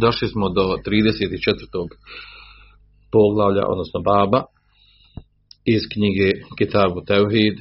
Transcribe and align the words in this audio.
Došli 0.00 0.28
smo 0.28 0.48
do 0.48 0.62
34. 0.86 1.88
poglavlja, 3.12 3.62
odnosno 3.66 4.00
baba, 4.00 4.42
iz 5.64 5.82
knjige 5.92 6.28
Kitabu 6.58 7.00
Tevhid, 7.06 7.56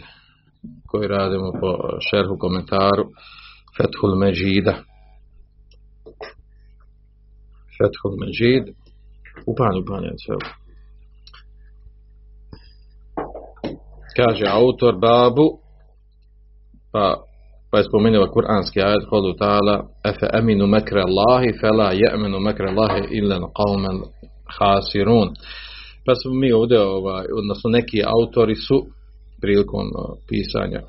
koji 0.88 1.08
radimo 1.08 1.52
po 1.62 2.00
šerhu 2.10 2.38
komentaru 2.40 3.04
Fethul 3.78 4.16
Međida. 4.20 4.76
Fethul 7.78 8.14
Međid, 8.22 8.64
upanje, 9.46 9.80
upanje, 9.82 10.10
sve. 10.26 10.36
Kaže 14.16 14.46
autor 14.48 14.96
babu, 15.00 15.48
pa 16.92 17.24
pa 17.72 17.78
je 17.78 17.84
spomenula 17.84 18.28
kuranski 18.32 18.82
ajet 18.82 19.06
kodu 19.10 19.34
ta'ala 19.34 19.76
efe 20.06 20.28
aminu 20.34 20.68
mekre 20.68 21.02
Allahi 21.02 21.50
fela 21.62 21.92
je'minu 21.94 22.40
mekre 22.40 22.68
Allahi 22.70 23.02
illa 23.18 23.40
qawmen 23.60 23.98
hasirun 24.58 25.30
pa 26.06 26.16
smo 26.16 26.34
mi 26.34 26.52
ovdje 26.52 26.80
ovaj, 26.82 27.26
odnosno 27.40 27.70
neki 27.70 28.00
autori 28.06 28.56
su 28.56 28.86
prilikom 29.42 29.86
eh, 29.88 30.00
pisanja 30.30 30.82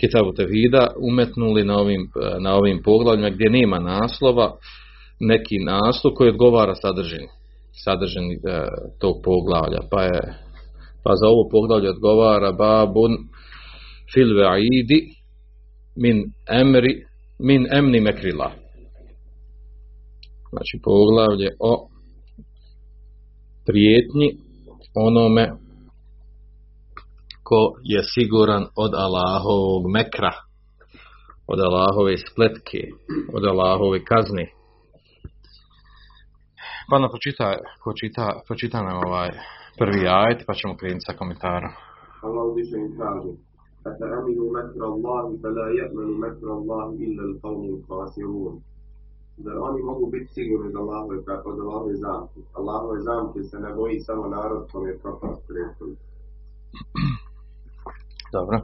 Kitabu 0.00 0.32
Tevhida 0.32 0.88
umetnuli 1.08 1.64
na 1.64 1.78
ovim, 1.78 2.02
eh, 2.02 2.40
na 2.40 2.54
ovim 2.54 2.82
poglavljima 2.84 3.30
gdje 3.30 3.50
nema 3.50 3.78
naslova 3.78 4.52
neki 5.20 5.58
naslov 5.58 6.14
koji 6.14 6.30
odgovara 6.30 6.74
sadržini 6.74 7.28
sadržini 7.84 8.34
e, 8.34 8.38
tog 9.00 9.14
poglavlja. 9.24 9.80
Pa 9.90 10.02
je 10.02 10.20
pa 11.04 11.12
za 11.20 11.26
ovo 11.28 11.48
poglavlje 11.50 11.90
odgovara 11.90 12.52
babun 12.52 13.12
fil 14.12 14.30
ve'idi 14.38 14.98
min 15.96 16.32
emri 16.50 17.06
min 17.38 17.66
emni 17.72 18.00
mekrila. 18.00 18.50
Znači 20.50 20.80
poglavlje 20.82 21.56
o 21.60 21.88
prijetnji 23.66 24.28
onome 24.94 25.52
ko 27.42 27.60
je 27.82 28.02
siguran 28.14 28.66
od 28.76 28.94
Allahovog 28.94 29.90
mekra 29.90 30.32
od 31.46 31.60
Allahove 31.60 32.16
spletke 32.16 32.80
od 33.32 33.44
Allahove 33.44 34.04
kazne. 34.04 34.46
Pa 36.90 36.98
nam 36.98 37.10
počita, 37.10 37.56
počita, 37.84 38.40
počita 38.48 38.82
nam 38.82 38.96
ovaj 39.06 39.30
prvi 39.78 40.08
ajet 40.08 40.44
pa 40.46 40.54
ćemo 40.54 40.76
krenuti 40.76 41.06
sa 41.06 41.12
komentarom. 41.18 41.72
Allah 42.22 42.44
uzvišen 42.50 42.84
kaže 42.98 43.53
أفأمنوا 43.87 44.49
مكر 44.57 44.81
الله 44.93 45.37
فلا 45.43 45.67
يأمن 45.79 46.09
مكر 46.19 46.47
الله 46.59 46.85
إلا 47.05 47.23
القوم 47.29 47.63
الخاسرون 47.75 48.61
Zar 49.43 49.57
oni 49.57 49.81
mogu 49.83 50.09
biti 50.11 50.33
sigurni 50.33 50.67
od 50.67 50.75
Allahove, 50.75 51.15
od 51.45 51.59
Allahove 51.59 51.95
zamke? 51.95 52.39
Allahove 52.59 52.99
zamke 53.09 53.39
se 53.43 53.57
ne 53.59 53.73
boji 53.73 53.99
samo 53.99 54.27
narod 54.27 54.71
kom 54.71 54.87
je 54.87 54.99
propast 55.03 55.41
prethodno. 55.47 55.95
Dobro. 58.35 58.57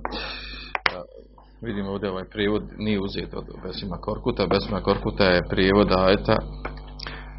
Vidimo 1.61 1.91
ovdje 1.91 2.09
ovaj 2.11 2.27
prijevod 2.33 2.63
nije 2.77 3.01
uzet 3.01 3.33
od 3.33 3.45
Besima 3.63 3.97
Korkuta. 3.97 4.47
Besima 4.47 4.81
Korkuta 4.81 5.23
je 5.23 5.47
prijevod 5.49 5.91
ajeta 5.91 6.37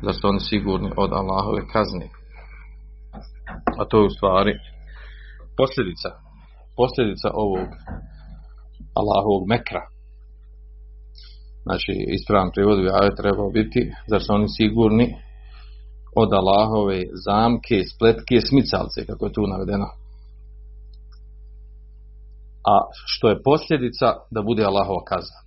da 0.02 0.12
su 0.12 0.28
oni 0.28 0.40
sigurni 0.40 0.90
od 0.96 1.10
Allahove 1.12 1.62
kazne. 1.72 2.06
A 3.80 3.84
to 3.88 3.98
je 3.98 4.06
u 4.06 4.16
stvari 4.16 4.52
posljedica 5.56 6.08
posljedica 6.79 7.29
ovog 7.33 7.67
Allahovog 8.99 9.43
mekra. 9.53 9.83
Znači, 11.65 11.91
ispravan 12.17 12.51
prijevod 12.53 12.77
bi 12.81 12.89
ajet 12.89 13.15
trebao 13.21 13.49
biti, 13.59 13.81
zar 14.09 14.21
su 14.21 14.33
oni 14.33 14.47
sigurni 14.59 15.07
od 16.15 16.29
Allahove 16.33 16.99
zamke, 17.27 17.77
spletke, 17.93 18.37
smicalce, 18.49 19.05
kako 19.09 19.25
je 19.25 19.35
tu 19.37 19.43
navedeno. 19.53 19.87
A 22.73 22.75
što 23.11 23.29
je 23.29 23.43
posljedica 23.43 24.07
da 24.35 24.41
bude 24.41 24.63
Allahova 24.63 25.03
kazna. 25.11 25.39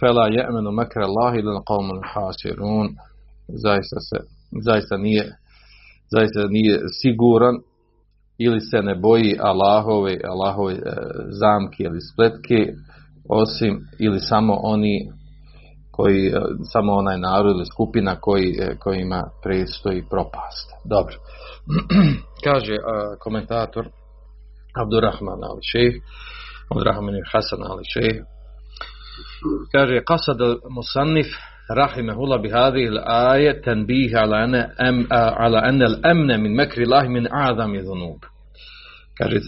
Fela 0.00 0.24
je'menu 0.36 0.70
mekra 0.80 1.02
Allahi 1.10 1.42
lana 1.42 1.62
qawmun 1.70 2.00
hasirun. 2.12 2.88
Zaista 3.64 3.98
se, 4.08 4.18
zaista 4.68 4.96
nije, 4.96 5.24
zaista 6.14 6.40
nije 6.56 6.74
siguran 7.00 7.54
ili 8.38 8.60
se 8.60 8.82
ne 8.82 8.94
boji 8.94 9.38
Allahove, 9.40 10.20
Allahove 10.24 10.74
e, 10.74 10.80
zamke 11.28 11.82
ili 11.84 12.00
spletke, 12.00 12.72
osim 13.28 13.80
ili 13.98 14.20
samo 14.20 14.58
oni 14.62 15.10
koji, 15.92 16.26
e, 16.26 16.40
samo 16.72 16.92
onaj 16.92 17.18
narod 17.18 17.56
ili 17.56 17.66
skupina 17.66 18.16
koji, 18.20 18.56
e, 18.60 18.76
koji 18.78 19.04
predstoji 19.42 20.04
propast. 20.10 20.68
Dobro. 20.84 21.14
Kaže 22.46 22.74
e, 22.74 22.80
komentator 23.20 23.88
Abdurrahman 24.82 25.44
Ali 25.44 25.62
Šejh, 25.72 25.94
Abdurrahman 26.70 27.14
Hasan 27.32 27.62
Ali 27.70 27.84
Šejh, 27.92 28.22
kaže, 29.72 30.00
Qasad 30.10 30.40
Musannif, 30.70 31.26
rahimehullah 31.68 32.42
bi 32.42 32.48
hadhihi 32.50 32.88
al-ayat 32.88 33.64
tanbih 33.64 34.12
ala 34.16 34.36
anna 34.36 34.70
am 34.78 35.06
ala 35.10 35.60
anna 35.64 35.84
al-amn 35.84 36.42
min 36.42 36.54
makri 36.54 36.84
Allah 36.84 37.08
min 37.08 37.28
a'zami 37.30 37.82
dhunub. 37.82 38.20
Kaže 39.18 39.38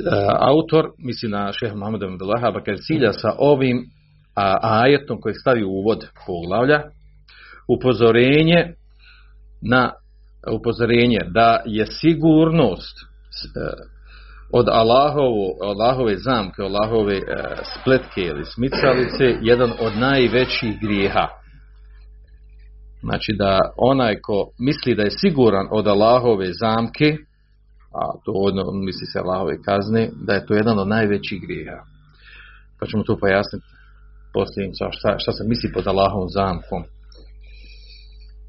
autor 0.41 0.93
misli 0.99 1.29
na 1.29 1.53
Šeha 1.53 1.75
Muhammed 1.75 2.03
ibn 2.03 2.13
Abdullah 2.13 2.43
pa 2.55 2.61
kaže 2.61 2.83
cilja 2.83 3.13
sa 3.13 3.35
ovim 3.39 3.87
a, 4.37 4.59
ajetom 4.83 5.21
koji 5.21 5.35
stavi 5.35 5.65
u 5.65 5.71
uvod 5.71 6.07
poglavlja 6.27 6.83
upozorenje 7.69 8.75
na 9.63 9.93
upozorenje 10.53 11.19
da 11.35 11.61
je 11.67 11.87
sigurnost 11.87 12.97
e, 13.01 13.07
od 14.53 14.69
Allahovu, 14.69 15.47
Allahove 15.63 16.17
zamke, 16.17 16.63
Allahove 16.63 17.17
e, 17.17 17.23
spletke 17.81 18.21
ili 18.21 18.45
smicalice 18.45 19.39
jedan 19.43 19.73
od 19.81 19.97
najvećih 19.97 20.81
grijeha. 20.81 21.29
Znači 23.03 23.33
da 23.39 23.59
onaj 23.77 24.21
ko 24.21 24.47
misli 24.59 24.95
da 24.95 25.03
je 25.03 25.11
siguran 25.11 25.67
od 25.71 25.87
Allahove 25.87 26.53
zamke, 26.53 27.17
a 27.95 28.03
to 28.25 28.33
odno 28.33 28.63
misli 28.73 29.07
se 29.13 29.19
Allahove 29.19 29.63
kazne, 29.63 30.11
da 30.27 30.35
je 30.35 30.47
to 30.47 30.55
jedan 30.55 30.79
od 30.79 30.89
najvećih 30.89 31.43
grijeha. 31.43 31.83
Pa 32.81 32.87
ćemo 32.87 33.03
to 33.03 33.17
pojasniti 33.17 33.67
poslije 34.35 34.71
šta, 34.91 35.19
šta 35.19 35.33
se 35.33 35.45
misli 35.49 35.73
pod 35.75 35.87
Allahovom 35.87 36.29
zamkom. 36.29 36.83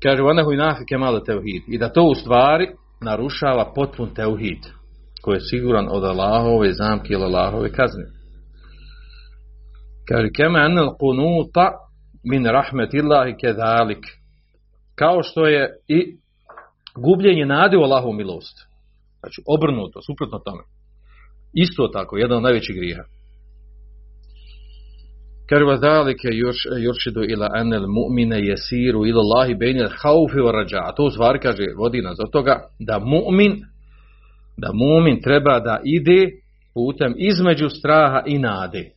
Kaže, 0.03 0.23
onahu 0.23 0.51
i 0.51 0.57
nafi 0.57 0.85
kemale 0.89 1.23
teuhid. 1.23 1.63
I 1.67 1.77
da 1.77 1.93
to 1.93 2.03
u 2.03 2.15
stvari 2.15 2.67
narušava 3.01 3.71
potpun 3.75 4.13
teuhid, 4.13 4.61
koji 5.21 5.35
je 5.35 5.47
siguran 5.49 5.87
od 5.89 6.03
Allahove 6.03 6.73
zamke 6.73 7.13
ili 7.13 7.23
Allahove 7.23 7.71
kazne. 7.71 8.05
Kaže, 10.09 10.27
keme 10.35 10.59
anel 10.59 10.89
kunuta 10.99 11.71
min 12.23 12.45
rahmetillahi 12.45 13.35
kedalik 13.41 14.03
kao 14.95 15.23
što 15.23 15.45
je 15.45 15.69
i 15.87 16.17
gubljenje 16.95 17.45
nade 17.45 17.77
u 17.77 17.81
Allahovu 17.81 18.13
milost. 18.13 18.57
Znači, 19.19 19.41
obrnuto, 19.47 19.99
suprotno 20.01 20.39
tome. 20.39 20.63
Isto 21.53 21.87
tako, 21.87 22.17
jedan 22.17 22.37
od 22.37 22.43
najvećih 22.43 22.75
griha. 22.75 23.03
Kaže 25.49 25.65
va 25.65 25.77
zalike 25.77 26.27
yuršidu 26.85 27.31
ila 27.31 27.49
anel 27.53 27.85
mu'mine 27.87 28.49
jesiru 28.49 29.05
ila 29.05 29.21
Allahi 29.21 29.55
bejnil 29.55 29.89
haufi 30.01 30.37
wa 30.37 30.51
rađa. 30.51 30.77
A 30.77 30.95
to 30.95 31.03
u 31.03 31.09
stvari 31.09 31.39
kaže, 31.39 31.63
vodi 31.77 32.01
nas 32.01 32.17
od 32.19 32.31
toga 32.31 32.55
da 32.79 32.99
mu'min, 32.99 33.53
da 34.57 34.69
mu'min 34.73 35.23
treba 35.23 35.59
da 35.59 35.79
ide 35.83 36.29
putem 36.73 37.13
između 37.17 37.69
straha 37.69 38.23
i 38.25 38.39
nade. 38.39 38.91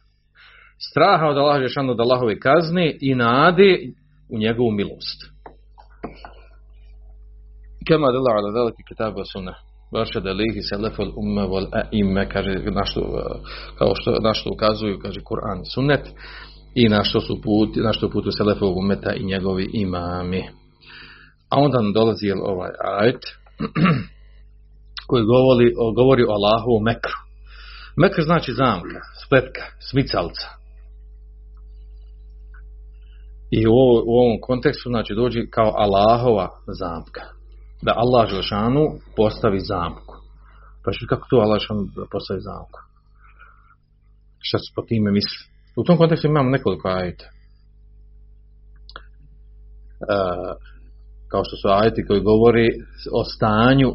Straha 0.90 1.26
od 1.26 1.36
Allaha 1.36 1.60
Žešanu 1.60 1.92
od 1.92 2.00
Allahove 2.00 2.38
kazne 2.38 2.96
i 3.00 3.14
nade 3.14 3.78
u 4.30 4.38
njegovu 4.38 4.70
milost. 4.70 5.33
Kema 7.86 8.12
dela 8.12 8.30
ala 8.36 8.50
veliki 8.50 8.82
kitabu 8.88 9.24
sunnah 9.32 9.54
vaša 9.94 10.20
da 10.20 10.32
lihi 10.32 10.62
selefol 10.62 11.12
umme 11.16 11.46
vol 11.46 11.66
a'ime, 11.72 12.28
kaže, 12.28 12.54
na 12.70 12.84
što, 12.84 13.00
eh, 13.00 13.40
kao 13.78 13.92
što, 13.94 14.10
na 14.20 14.34
što 14.34 14.50
ukazuju, 14.50 14.98
kaže, 15.02 15.20
Kur'an 15.20 15.64
sunnet, 15.74 16.04
i 16.74 16.88
na 16.88 17.04
što 17.04 17.20
su 17.20 17.40
put, 17.42 17.76
na 17.76 17.92
što 17.92 18.10
putu 18.10 18.30
selefol 18.32 18.78
umeta 18.78 19.14
i 19.14 19.24
njegovi 19.24 19.70
imami. 19.72 20.42
A 21.50 21.60
onda 21.60 21.80
nam 21.80 21.92
dolazi 21.92 22.30
ovaj 22.30 22.70
ajet, 23.00 23.22
koji 25.08 25.24
govori, 25.24 25.72
o, 25.78 25.92
govori 25.92 26.22
o 26.22 26.32
Allahu 26.32 26.70
o 26.76 26.80
Mekru. 26.80 27.18
Mekr 27.96 28.22
znači 28.22 28.52
zamka, 28.52 29.00
spletka, 29.26 29.62
smicalca. 29.90 30.48
I 33.50 33.66
u, 33.66 33.72
u 34.06 34.14
ovom 34.22 34.38
kontekstu 34.40 34.88
znači 34.88 35.14
dođi 35.14 35.46
kao 35.50 35.72
Allahova 35.76 36.48
zamka 36.80 37.22
da 37.82 37.92
Allah 37.96 38.30
Želšanu 38.30 38.84
postavi 39.16 39.60
zamku. 39.60 40.14
Pa 40.84 40.92
što 40.92 41.06
kako 41.06 41.26
to 41.30 41.36
Allah 41.36 41.60
Želšanu 41.60 41.86
postavi 42.12 42.40
zamku? 42.40 42.78
Šta 44.38 44.58
se 44.58 44.72
po 44.76 44.82
time 44.82 45.10
misli? 45.12 45.40
U 45.76 45.84
tom 45.84 45.96
kontekstu 45.96 46.26
imamo 46.26 46.50
nekoliko 46.50 46.88
ajeta. 46.88 47.24
E, 47.24 47.30
kao 51.30 51.42
što 51.44 51.56
su 51.56 51.68
ajeti 51.68 52.06
koji 52.06 52.20
govori 52.20 52.68
o 53.12 53.24
stanju 53.24 53.90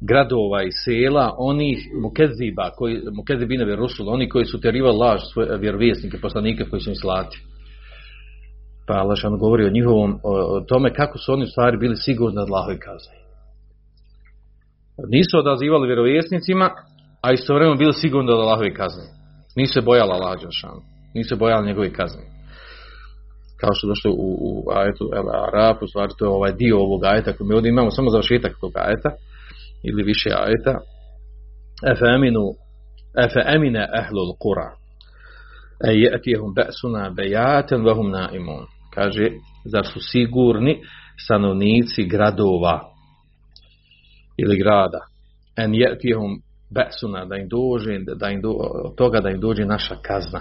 gradova 0.00 0.62
i 0.62 0.72
sela, 0.84 1.34
onih 1.38 1.78
mukeziba, 2.02 2.70
koji, 2.76 3.02
mukezibine 3.12 3.64
vjerusul, 3.64 4.08
oni 4.08 4.28
koji 4.28 4.44
su 4.44 4.60
terivali 4.60 4.98
laž 4.98 5.20
svoje 5.32 5.58
vjerovjesnike, 5.58 6.20
poslanike 6.20 6.64
koji 6.70 6.80
su 6.80 6.90
im 6.90 6.96
slati. 6.96 7.38
Pa 8.86 8.94
Allah 8.94 9.18
govori 9.40 9.66
o 9.66 9.70
njihovom, 9.70 10.20
o, 10.22 10.56
o 10.56 10.60
tome 10.60 10.94
kako 10.94 11.18
su 11.18 11.32
oni 11.32 11.44
u 11.44 11.46
stvari 11.52 11.76
bili 11.76 11.96
sigurni 11.96 12.38
od 12.40 12.48
Allahove 12.48 12.78
kazne 12.78 13.22
nisu 15.08 15.38
odazivali 15.38 15.86
vjerovjesnicima, 15.86 16.70
a 17.22 17.32
istovremeno 17.32 17.76
bili 17.76 17.92
sigurni 17.92 18.32
od 18.32 18.38
Allahove 18.38 18.74
kazne. 18.74 19.04
Nisu 19.56 19.72
se 19.72 19.80
bojali 19.80 20.10
Allah 20.12 20.40
Đelšanu. 20.40 20.80
Nisu 21.14 21.28
se 21.28 21.36
bojali 21.36 21.66
njegove 21.66 21.92
kazne. 21.92 22.22
Kao 23.60 23.70
što 23.74 23.88
došlo 23.88 24.10
u, 24.10 24.28
u 24.48 24.70
ajetu 24.78 25.04
El 25.16 25.26
Araf, 25.46 25.82
u 25.82 25.86
stvari 25.86 26.12
to 26.18 26.24
je 26.24 26.28
ovaj 26.28 26.52
dio 26.52 26.78
ovog 26.78 27.04
ajeta, 27.04 27.32
koji 27.32 27.48
mi 27.48 27.54
ovdje 27.54 27.68
imamo 27.68 27.90
samo 27.90 28.10
završetak 28.10 28.52
tog 28.60 28.72
ajeta, 28.74 29.10
ili 29.82 30.02
više 30.02 30.30
ajeta. 30.44 30.74
Efe 31.92 32.04
eminu, 32.16 32.44
efe 33.24 33.40
emine 33.54 33.88
ehlul 34.00 34.36
kura. 34.38 34.68
E 35.88 35.92
jetihum 35.92 36.54
be'suna 36.54 37.10
bejaten 37.10 37.84
vahum 37.84 38.10
naimun. 38.10 38.66
Kaže, 38.94 39.30
zar 39.64 39.86
su 39.86 40.00
sigurni 40.00 40.80
stanovnici 41.24 42.04
gradova, 42.04 42.92
ili 44.36 44.58
grada? 44.58 45.00
En 45.56 45.74
jetihum 45.74 46.42
ba'suna, 46.70 47.24
da 47.24 47.36
im 47.36 47.48
dođe 47.48 47.98
da 48.20 48.28
im 48.28 48.40
do, 48.40 48.52
toga 48.96 49.20
da 49.20 49.30
im 49.30 49.40
dođe 49.40 49.64
naša 49.64 49.96
kazna. 50.02 50.40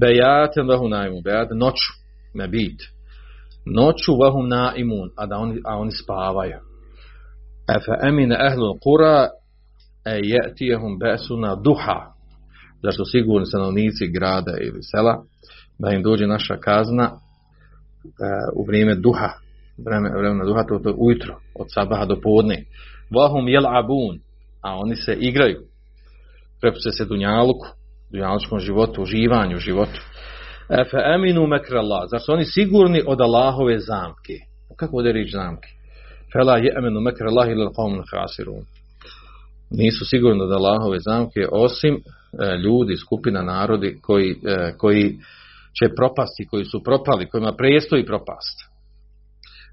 Bejaten 0.00 0.68
vahum 0.68 0.90
naimun 0.90 1.22
bayat 1.22 1.48
noću 1.54 1.92
mabit 2.34 2.70
bit. 2.70 2.80
Noću 3.66 4.12
vahum 4.20 4.48
naimun 4.48 5.10
a 5.16 5.26
da 5.26 5.36
oni, 5.36 5.60
a 5.64 5.76
oni 5.78 5.90
spavaju. 5.90 6.58
Efe 7.76 8.08
emine 8.08 8.36
ehlul 8.48 8.78
kura 8.84 9.28
e 10.04 10.20
jetihum 10.22 10.98
duha 11.64 12.15
da 12.82 12.92
su 12.92 13.04
sigurni 13.04 13.46
stanovnici 13.46 14.08
grada 14.08 14.52
ili 14.60 14.82
sela 14.82 15.22
da 15.78 15.90
im 15.90 16.02
dođe 16.02 16.26
naša 16.26 16.56
kazna 16.56 17.04
e, 17.04 17.18
u 18.54 18.64
vrijeme 18.66 18.94
duha 18.94 19.46
vreme, 19.78 20.10
vremena 20.18 20.44
duha, 20.44 20.64
to, 20.64 20.78
to 20.78 20.94
ujutro, 20.96 21.40
od 21.54 21.66
sabaha 21.74 22.04
do 22.04 22.20
podne. 22.20 22.64
Vahum 23.10 23.48
jel 23.48 23.66
abun, 23.66 24.18
a 24.62 24.76
oni 24.76 24.96
se 24.96 25.14
igraju. 25.14 25.60
Prepuse 26.60 26.90
se 26.90 27.04
dunjaluku, 27.04 27.66
dunjalučkom 28.10 28.58
životu, 28.60 29.02
uživanju 29.02 29.58
životu. 29.58 30.00
Efe 30.68 30.96
eminu 31.14 31.46
mekra 31.46 31.78
Allah. 31.78 32.02
Zar 32.10 32.20
su 32.20 32.32
oni 32.32 32.44
sigurni 32.44 33.02
od 33.06 33.20
Allahove 33.20 33.78
zamke? 33.78 34.34
Kako 34.76 34.96
ovdje 34.96 35.12
riječ 35.12 35.32
zamke? 35.32 35.68
Fela 36.32 36.56
je 36.56 36.74
eminu 36.78 37.00
mekra 37.00 37.26
Allah 37.28 37.48
ili 37.48 37.66
qavmun 37.66 38.02
khasirun 38.10 38.64
Nisu 39.71 40.05
sigurni 40.05 40.43
od 40.43 40.51
Allahove 40.51 40.99
zamke, 40.99 41.47
osim 41.51 41.95
e, 41.95 42.57
ljudi, 42.57 42.95
skupina, 42.95 43.41
narodi 43.41 43.99
koji, 44.01 44.31
e, 44.31 44.73
koji 44.77 45.19
će 45.79 45.95
propasti, 45.95 46.47
koji 46.49 46.65
su 46.65 46.83
propali, 46.83 47.29
kojima 47.29 47.53
prestoji 47.55 48.05
propast. 48.05 48.71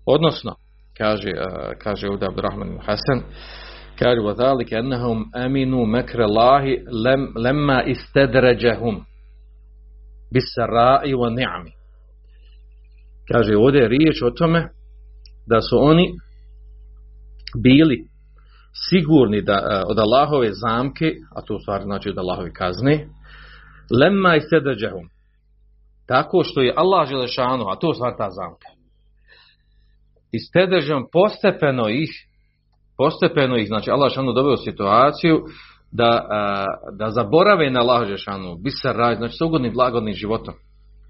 Odnosno, 0.06 0.54
kaže, 0.98 1.30
uh, 1.30 1.78
kaže 1.78 2.08
ovdje 2.08 2.28
Abdurrahman 2.28 2.78
Hasan, 2.86 3.20
kaže, 3.98 4.20
وَذَلِكَ 4.20 4.70
أَنَّهُمْ 4.72 5.18
أَمِنُوا 5.36 5.86
مَكْرَ 5.86 6.18
اللَّهِ 6.28 6.64
لَمْ, 7.06 7.22
لَمَّا 7.36 7.78
إِسْتَدْرَجَهُمْ 7.92 8.94
بِسَرَاءِ 10.34 11.14
وَنِعْمِ 11.14 11.64
Kaže, 13.32 13.56
ovdje 13.56 13.80
je 13.80 13.88
riječ 13.88 14.22
o 14.22 14.30
tome 14.30 14.68
da 15.46 15.60
su 15.60 15.78
oni 15.80 16.14
bili 17.62 18.04
sigurni 18.89 19.41
da 19.41 19.53
e, 19.53 19.83
od 19.87 19.99
Allahove 19.99 20.49
zamke, 20.53 21.13
a 21.35 21.41
to 21.41 21.55
u 21.55 21.59
stvari 21.59 21.83
znači 21.83 22.09
od 22.09 22.17
Allahove 22.17 22.53
kazne, 22.53 23.07
lemma 23.99 24.35
i 24.35 24.41
sedeđehum, 24.41 25.09
Tako 26.07 26.43
što 26.43 26.61
je 26.61 26.73
Allah 26.77 27.09
želešanu, 27.09 27.65
a 27.67 27.75
to 27.75 27.89
u 27.89 27.93
stvari 27.93 28.15
ta 28.17 28.29
zamka. 28.29 28.67
I 30.31 30.39
sedeđehum 30.39 31.05
postepeno 31.11 31.89
ih 31.89 32.11
postepeno 32.97 33.57
ih, 33.57 33.67
znači 33.67 33.91
Allah 33.91 34.09
Želešanu 34.09 34.33
doveo 34.33 34.57
situaciju 34.57 35.43
da, 35.91 36.27
a, 36.29 36.65
da 36.97 37.09
zaborave 37.09 37.71
na 37.71 37.79
Allah 37.79 38.17
šanu 38.17 38.57
bisar 38.57 38.95
raj, 38.95 39.15
znači 39.15 39.37
sa 39.37 39.45
ugodnim 39.45 39.73
blagodnim 39.73 40.13
životom 40.13 40.53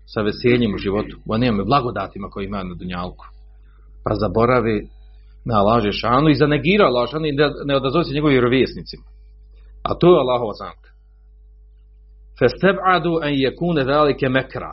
sa 0.06 0.22
veseljem 0.22 0.74
u 0.74 0.78
životu 0.78 1.18
u 1.26 1.34
onim 1.34 1.64
blagodatima 1.66 2.30
koje 2.30 2.46
imaju 2.46 2.66
na 2.66 2.76
dunjalku. 2.76 3.26
Pa 4.06 4.16
zaboravi 4.16 4.88
na 5.46 5.60
Allah 5.60 5.92
šanu 5.92 6.30
i 6.30 6.36
zanegira 6.36 6.86
Allah 6.86 7.10
šanu 7.10 7.26
i 7.26 7.32
ne, 7.66 7.76
odazove 7.76 8.04
se 8.04 8.14
njegovim 8.14 8.34
vjerovjesnicima 8.34 9.04
a 9.84 9.96
to 10.00 10.08
je 10.14 10.20
Allahova 10.20 10.54
zamka 10.54 10.90
festeb'adu 12.40 13.20
en 13.24 13.34
jekune 13.34 13.84
velike 13.84 14.30
mekra 14.30 14.72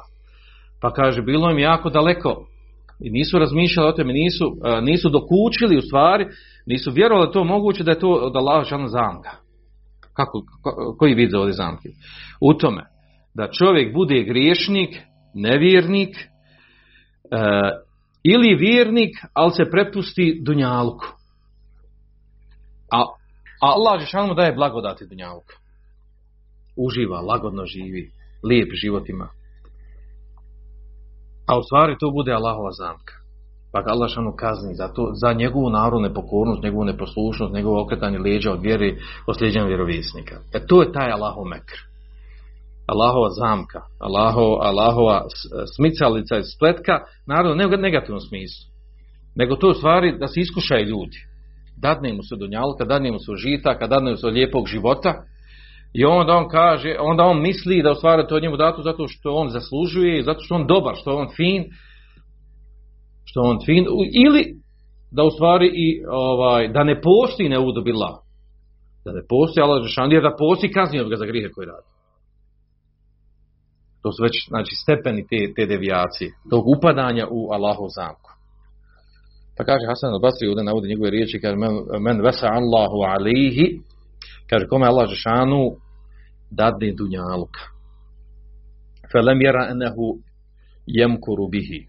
pa 0.81 0.93
kaže 0.93 1.23
bilo 1.23 1.51
im 1.51 1.59
jako 1.59 1.91
daleko 1.91 2.47
I 3.01 3.11
nisu 3.11 3.39
razmišljali 3.39 3.89
o 3.89 3.93
tome, 3.93 4.13
nisu, 4.13 4.57
e, 4.65 4.81
nisu 4.81 5.09
dokučili 5.09 5.79
u 5.79 5.83
stvari, 5.83 6.27
nisu 6.67 6.91
vjerovali 6.91 7.33
to 7.33 7.45
moguće 7.45 7.85
da 7.85 7.91
je 7.91 7.99
to 7.99 8.09
od 8.09 8.37
Allaha 8.37 8.65
šana 8.65 8.89
zamka. 8.89 9.31
Kako, 10.15 10.43
ko, 10.63 10.97
koji 10.99 11.15
vid 11.15 11.31
za 11.31 11.39
ovdje 11.39 11.53
zamke? 11.53 11.89
U 12.41 12.55
tome, 12.55 12.83
da 13.35 13.51
čovjek 13.51 13.95
bude 13.95 14.23
griješnik, 14.23 14.99
nevjernik, 15.35 16.17
e, 16.17 16.27
ili 18.23 18.55
vjernik, 18.55 19.17
ali 19.35 19.51
se 19.51 19.71
prepusti 19.71 20.41
dunjalku. 20.43 21.07
A, 22.93 23.01
a 23.63 23.67
Allah 23.77 24.07
šana 24.07 24.27
mu 24.27 24.35
daje 24.35 24.53
blagodati 24.53 25.07
dunjalku. 25.07 25.53
Uživa, 26.77 27.21
lagodno 27.21 27.67
živi, 27.67 28.11
lijep 28.49 28.69
život 28.83 29.09
ima. 29.09 29.29
A 31.49 31.59
u 31.59 31.63
stvari 31.63 31.97
to 32.01 32.11
bude 32.11 32.33
Allahova 32.33 32.73
zamka. 32.73 33.15
Pa 33.73 33.83
ga 33.83 33.91
Allah 33.91 34.11
šanu 34.11 34.33
kazni 34.37 34.75
za 34.75 34.89
to, 34.89 35.11
za 35.15 35.33
njegovu 35.33 35.71
narodnu 35.71 36.09
nepokornost, 36.09 36.63
njegovu 36.63 36.85
neposlušnost, 36.85 37.55
njegovo 37.55 37.83
okretanje 37.83 38.19
leđa 38.19 38.53
od 38.53 38.63
vjeri, 38.63 38.99
od 39.27 39.39
sljeđenja 39.39 39.67
vjerovjesnika. 39.67 40.41
E 40.53 40.67
to 40.67 40.83
je 40.83 40.93
taj 40.93 41.13
Allahov 41.13 41.45
mekr. 41.45 41.90
Allahova 42.93 43.31
zamka, 43.41 43.81
Allaho, 44.01 44.59
Allahova 44.71 45.17
e, 45.25 45.27
smicalica 45.77 46.39
i 46.39 46.43
spletka, 46.57 46.95
naravno 47.27 47.55
ne 47.55 47.67
u 47.67 47.71
negativnom 47.71 48.21
smislu, 48.21 48.65
nego 49.37 49.57
to 49.57 49.69
u 49.69 49.75
stvari 49.75 50.19
da 50.19 50.27
se 50.27 50.41
iskušaju 50.41 50.87
ljudi. 50.87 51.19
Dadne 51.83 52.13
mu 52.13 52.23
se 52.23 52.37
donjalka, 52.37 52.85
dadne 52.85 53.13
mu 53.13 53.19
se 53.19 53.33
žitaka, 53.37 53.87
dadne 53.87 54.11
mu 54.11 54.17
se 54.17 54.27
lijepog 54.27 54.67
života, 54.67 55.15
I 55.93 56.05
onda 56.05 56.33
on 56.33 56.49
kaže, 56.49 56.97
onda 57.01 57.25
on 57.25 57.43
misli 57.43 57.83
da 57.83 57.91
u 57.91 57.95
stvari 57.95 58.27
to 58.29 58.41
njemu 58.41 58.57
dato 58.57 58.83
zato 58.83 59.09
što 59.09 59.33
on 59.33 59.49
zaslužuje, 59.49 60.23
zato 60.23 60.41
što 60.41 60.55
on 60.55 60.67
dobar, 60.67 60.95
što 60.97 61.17
on 61.17 61.29
fin, 61.37 61.65
što 63.25 63.41
on 63.41 63.59
fin, 63.67 63.87
ili 64.25 64.55
da 65.11 65.23
u 65.23 65.31
stvari 65.31 65.71
i 65.75 66.05
ovaj, 66.11 66.69
da 66.69 66.85
ne 66.85 67.01
posti 67.01 67.49
ne 67.49 67.59
udobila. 67.59 68.23
Da 69.05 69.13
ne 69.13 69.23
posti 69.29 69.61
Allah 69.61 69.83
Žešan, 69.83 70.13
jer 70.13 70.23
da 70.23 70.37
posti 70.39 70.73
kazni 70.73 71.09
ga 71.09 71.17
za 71.17 71.27
grihe 71.27 71.49
koje 71.49 71.67
radi. 71.67 71.90
To 74.03 74.13
su 74.13 74.23
već 74.23 74.49
znači, 74.49 74.75
stepeni 74.83 75.27
te, 75.31 75.53
te 75.57 75.67
devijacije, 75.67 76.31
tog 76.51 76.65
upadanja 76.69 77.27
u 77.31 77.53
Allahov 77.53 77.89
zamku. 77.99 78.31
Pa 79.57 79.65
kaže 79.65 79.85
Hasan 79.87 80.13
al-Basri, 80.17 80.49
ovdje 80.49 80.65
navodi 80.65 80.89
njegove 80.89 81.11
riječi, 81.11 81.41
kaže, 81.41 81.57
men, 81.57 81.75
men 82.01 82.23
vesa 82.27 82.49
Allahu 82.61 82.99
alihi, 83.15 83.67
kaže, 84.51 84.67
kome 84.67 84.87
Allah 84.87 85.09
Žešanu 85.09 85.63
dadne 86.51 86.93
dunjaluka. 86.93 87.61
Felem 89.13 89.41
jera 89.41 89.69
enehu 89.71 90.19
jemkuru 90.87 91.49
bihi. 91.49 91.81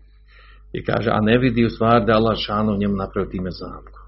I 0.73 0.83
kaže, 0.83 1.09
a 1.13 1.19
ne 1.21 1.37
vidi 1.37 1.65
u 1.65 1.69
stvari 1.69 2.05
da 2.05 2.13
Allah 2.13 2.35
Žešanu 2.37 2.77
njemu 2.77 2.95
napravio 2.95 3.31
time 3.31 3.51
zamku. 3.51 3.99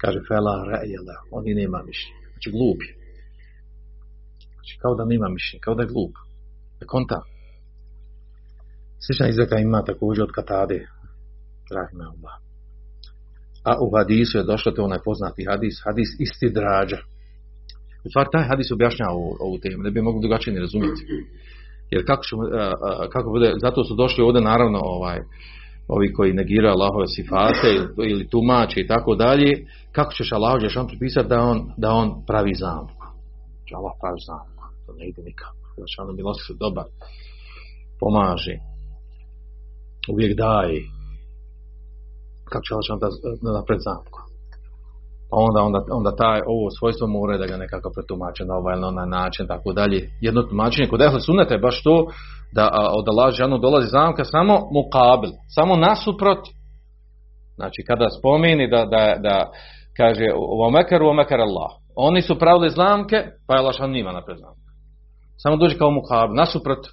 Kaže, 0.00 0.18
fela 0.28 0.54
rejela, 0.70 1.16
oni 1.30 1.54
nema 1.54 1.78
mišljenja. 1.88 2.26
Znači, 2.32 2.48
glup 2.56 2.80
je. 2.88 2.94
Znači, 4.54 4.72
kao 4.82 4.94
da 4.94 5.04
nema 5.04 5.28
mišljenja, 5.28 5.62
kao 5.64 5.74
da 5.74 5.82
je 5.82 5.92
glup. 5.94 6.14
Konta. 6.86 7.20
Slična 9.06 9.28
izreka 9.28 9.58
ima 9.58 9.84
također 9.84 10.24
od 10.24 10.30
Katade. 10.30 10.86
Rahime 11.76 12.04
Allah. 12.04 12.36
A 13.64 13.72
u 13.84 13.90
hadisu 13.96 14.38
je 14.38 14.44
došlo 14.44 14.72
to 14.72 14.84
onaj 14.84 14.98
poznati 15.04 15.46
hadis, 15.50 15.74
hadis 15.84 16.08
isti 16.18 16.48
drađa. 16.50 16.98
U 18.04 18.08
stvari, 18.10 18.28
taj 18.32 18.44
hadis 18.48 18.70
objašnjava 18.70 19.12
ovu, 19.12 19.36
ovu 19.40 19.58
temu, 19.58 19.82
ne 19.82 19.90
bi 19.90 20.02
mogli 20.02 20.20
drugačije 20.20 20.54
ne 20.54 20.60
razumjeti. 20.60 21.02
Jer 21.90 22.06
kako, 22.06 22.22
ćemo, 22.24 22.42
kako 23.12 23.30
bude, 23.30 23.52
zato 23.60 23.84
su 23.84 23.94
došli 23.94 24.24
ovdje 24.24 24.42
naravno 24.42 24.78
ovaj, 24.82 25.18
ovi 25.88 26.12
koji 26.12 26.32
negiraju 26.32 26.72
Allahove 26.72 27.06
sifate 27.06 27.68
ili, 27.76 28.10
ili 28.10 28.28
tumače 28.28 28.80
i 28.80 28.86
tako 28.86 29.14
dalje, 29.14 29.66
kako 29.92 30.12
ćeš 30.12 30.32
Allah 30.32 30.60
ćeš 30.60 30.74
pripisati 30.88 31.28
da 31.28 31.40
on, 31.40 31.72
da 31.76 31.90
on 31.90 32.24
pravi 32.26 32.54
zamku. 32.54 33.04
Znači 33.56 33.72
Allah 33.74 33.92
pravi 34.00 34.20
zamku. 34.26 34.62
To 34.86 34.92
ne 34.98 35.08
ide 35.08 35.22
nikako. 35.22 35.65
Znači 35.76 36.16
milostiv 36.16 36.44
su 36.46 36.54
dobar. 36.64 36.86
Pomaže. 38.00 38.56
Uvijek 40.12 40.32
daje. 40.44 40.80
Kako 42.50 42.62
će 42.64 42.74
Allah 42.74 43.00
da, 43.02 43.08
da 43.44 43.58
napred 43.58 43.80
zamku. 43.88 44.18
Pa 45.30 45.36
onda, 45.46 45.60
onda, 45.62 45.80
onda 45.90 46.16
taj, 46.16 46.40
ovo 46.46 46.70
svojstvo 46.78 47.06
mora 47.06 47.38
da 47.38 47.46
ga 47.46 47.56
nekako 47.56 47.90
pretumače 47.94 48.44
na 48.44 48.54
ovaj 48.54 48.72
ili 48.74 48.80
na 48.80 48.88
onaj 48.88 49.08
način, 49.08 49.46
tako 49.46 49.72
dalje. 49.72 50.10
Jedno 50.20 50.42
tumačenje 50.42 50.88
kod 50.88 51.00
Ehle 51.02 51.20
Sunneta 51.20 51.54
je 51.54 51.66
baš 51.68 51.82
to 51.82 52.06
da 52.54 52.64
a, 52.72 52.82
od 52.98 53.08
Allah 53.08 53.34
žanu 53.34 53.58
dolazi 53.58 53.88
zamka 53.88 54.24
samo 54.24 54.54
mukabil, 54.76 55.30
samo 55.54 55.76
nasuprot. 55.76 56.42
Znači, 57.54 57.82
kada 57.86 58.06
spomeni 58.18 58.70
da, 58.70 58.84
da, 58.84 59.16
da 59.26 59.50
kaže 59.96 60.26
u 60.36 60.62
omekar, 60.62 61.02
u 61.02 61.08
omekar 61.08 61.40
Allah. 61.40 61.70
Oni 61.96 62.22
su 62.22 62.38
pravili 62.38 62.70
zlamke, 62.70 63.16
pa 63.46 63.54
je 63.54 63.60
Allah 63.60 63.74
žanu 63.78 63.92
nima 63.92 64.12
napred 64.12 64.38
zamka. 64.38 64.65
Samo 65.42 65.56
dođe 65.56 65.78
kao 65.78 65.90
mukabil, 65.90 66.34
nasuprot 66.34 66.86
e, 66.86 66.90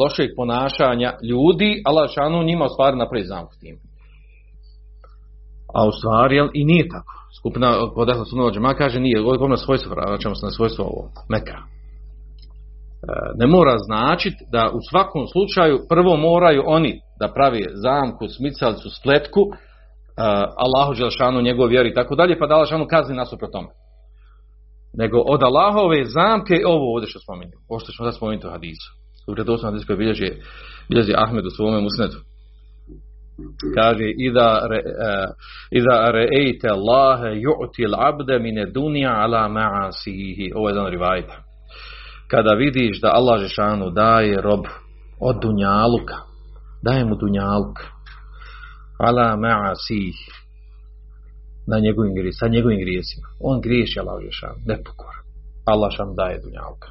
lošeg 0.00 0.30
ponašanja 0.36 1.10
ljudi, 1.30 1.82
Allah 1.84 2.10
žanu 2.16 2.42
njima 2.42 2.64
ostvari 2.64 2.96
napred 2.96 3.26
zamku 3.26 3.54
tim. 3.60 3.76
A 5.74 5.86
u 5.86 5.92
stvari, 5.92 6.36
jel, 6.36 6.48
i 6.54 6.64
nije 6.64 6.88
tako. 6.88 7.12
Skupina 7.38 7.68
kod 7.94 8.08
Ehla 8.08 8.24
Sunnova 8.24 8.50
Džema 8.50 8.74
kaže 8.74 9.00
nije, 9.00 9.20
ovo 9.20 9.44
je 9.44 9.48
na 9.48 9.56
svojstvo, 9.56 9.94
vraćamo 9.94 10.34
se 10.34 10.46
na 10.46 10.50
svojstvo 10.50 10.84
ovo, 10.84 11.10
meka. 11.28 11.58
E, 11.58 11.66
ne 13.40 13.46
mora 13.46 13.78
značiti 13.78 14.44
da 14.52 14.70
u 14.74 14.78
svakom 14.90 15.26
slučaju 15.26 15.78
prvo 15.88 16.16
moraju 16.16 16.62
oni 16.66 17.00
da 17.20 17.32
pravi 17.32 17.64
zamku, 17.74 18.28
smicalicu, 18.28 18.88
spletku, 19.00 19.40
uh, 19.40 20.24
Allahu 20.64 20.94
Đelšanu, 20.94 21.42
njegov 21.42 21.68
vjeri 21.68 21.90
i 21.90 21.94
tako 21.94 22.14
dalje, 22.14 22.38
pa 22.38 22.46
da 22.46 22.54
Allahšanu 22.54 22.86
kazni 22.86 23.16
nasuprot 23.16 23.52
tome. 23.52 23.68
Nego 24.98 25.18
od 25.18 25.42
Allahove 25.42 26.04
zamke, 26.04 26.54
ovo 26.66 26.94
ovdje 26.94 27.08
što 27.08 27.20
spominju, 27.20 27.56
ovo 27.68 27.78
što 27.80 27.92
ćemo 27.92 28.06
da 28.06 28.12
spomenuti 28.12 28.46
u 28.46 28.50
hadisu. 28.50 28.90
U 29.28 29.34
redosnom 29.34 29.72
hadisu 29.72 29.86
koji 29.86 29.96
bilježi, 29.96 30.30
bilježi 30.88 31.12
Ahmed 31.16 31.46
u 31.46 31.50
svome 31.50 31.80
musnetu 31.80 32.18
kaže 33.74 34.06
ida 34.18 34.66
re, 34.70 34.76
e, 34.76 34.80
uh, 34.80 35.30
ida 35.70 36.10
re'ejte 36.12 36.68
Allahe 36.70 37.30
ju'til 37.46 37.94
abde 37.98 38.38
mine 38.38 38.66
dunja 38.66 39.10
ala 39.10 39.48
ma'asihi. 39.48 40.52
Ovo 40.54 40.68
je 40.68 40.72
jedan 40.72 40.86
rivajta. 40.86 41.36
kada 42.30 42.54
vidiš 42.54 43.00
da 43.00 43.10
Allah 43.14 43.40
Žešanu 43.40 43.90
daje 43.90 44.40
rob 44.40 44.64
od 45.20 45.36
dunjaluka 45.42 46.16
daje 46.84 47.04
mu 47.04 47.16
dunjaluk. 47.16 47.78
Ala 48.98 49.36
ma'asihi 49.36 50.43
na 51.66 51.78
njegovim 51.78 52.14
grijesima, 52.14 52.38
sa 52.40 52.54
njegovim 52.54 52.80
grijesima. 52.80 53.26
On 53.40 53.60
griješi 53.60 54.00
Allah 54.00 54.22
Žešanu, 54.24 54.58
nepokor. 54.66 55.14
Allah 55.64 55.90
šan 55.96 56.14
daje 56.14 56.40
dunjaluka. 56.44 56.88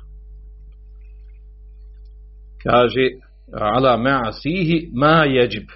Kaže, 2.63 3.05
ala 3.51 3.97
ma'asihi 3.97 4.89
ma 4.93 5.25
jeđib 5.25 5.67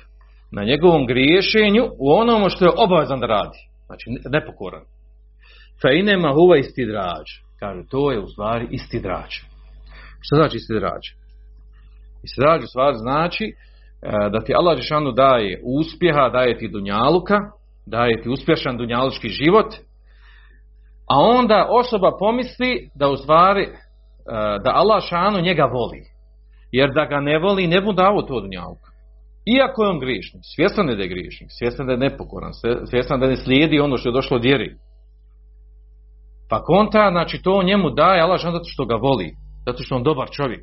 na 0.51 0.63
njegovom 0.63 1.05
griješenju 1.05 1.83
u 1.99 2.11
onom 2.11 2.49
što 2.49 2.65
je 2.65 2.71
obavezan 2.77 3.19
da 3.19 3.27
radi. 3.27 3.57
Znači, 3.85 4.09
nepokoran. 4.29 4.83
Fa 5.81 5.89
inema 5.91 6.33
huva 6.33 6.57
istidrađ. 6.57 7.27
Kaže, 7.59 7.81
to 7.89 8.11
je 8.11 8.19
u 8.19 8.27
stvari 8.27 8.67
istidrađ. 8.71 9.31
Što 10.19 10.35
znači 10.35 10.57
istidrađ? 10.57 11.03
Istidrađ 12.23 12.63
u 12.63 12.67
stvari 12.67 12.95
znači 12.97 13.45
eh, 13.53 14.29
da 14.31 14.39
ti 14.39 14.53
Allah 14.55 14.77
Žešanu 14.77 15.11
daje 15.11 15.61
uspjeha, 15.63 16.29
daje 16.29 16.57
ti 16.57 16.67
dunjaluka, 16.67 17.37
daje 17.89 18.21
ti 18.21 18.29
uspješan 18.29 18.77
dunjalučki 18.77 19.29
život, 19.29 19.73
a 21.09 21.19
onda 21.19 21.67
osoba 21.69 22.11
pomisli 22.19 22.89
da 22.95 23.09
u 23.09 23.17
stvari 23.17 23.63
e, 23.63 23.69
da 24.63 24.71
Allah 24.73 25.03
šanu 25.03 25.41
njega 25.41 25.63
voli. 25.63 26.01
Jer 26.71 26.89
da 26.93 27.05
ga 27.05 27.19
ne 27.19 27.39
voli, 27.39 27.67
ne 27.67 27.81
bu 27.81 27.93
dao 27.93 28.21
to 28.21 28.41
dunjaluka. 28.41 28.89
Iako 29.55 29.83
je 29.83 29.89
on 29.89 29.99
grišnik, 29.99 30.41
svjestan 30.55 30.89
je 30.89 30.95
da 30.95 31.01
je 31.01 31.09
grišnik, 31.09 31.49
svjestan 31.59 31.85
da 31.85 31.91
je 31.91 31.97
nepokoran, 31.97 32.51
svjestan 32.89 33.19
da 33.19 33.27
ne 33.27 33.35
slijedi 33.35 33.79
ono 33.79 33.97
što 33.97 34.09
je 34.09 34.13
došlo 34.13 34.37
od 34.37 34.43
vjeri. 34.43 34.75
Pa 36.49 36.63
konta, 36.63 37.09
znači 37.11 37.41
to 37.41 37.63
njemu 37.63 37.89
daje 37.89 38.21
Allah 38.21 38.41
zato 38.41 38.63
što 38.63 38.85
ga 38.85 38.95
voli, 38.95 39.31
zato 39.65 39.83
što 39.83 39.95
on 39.95 40.03
dobar 40.03 40.29
čovjek. 40.29 40.61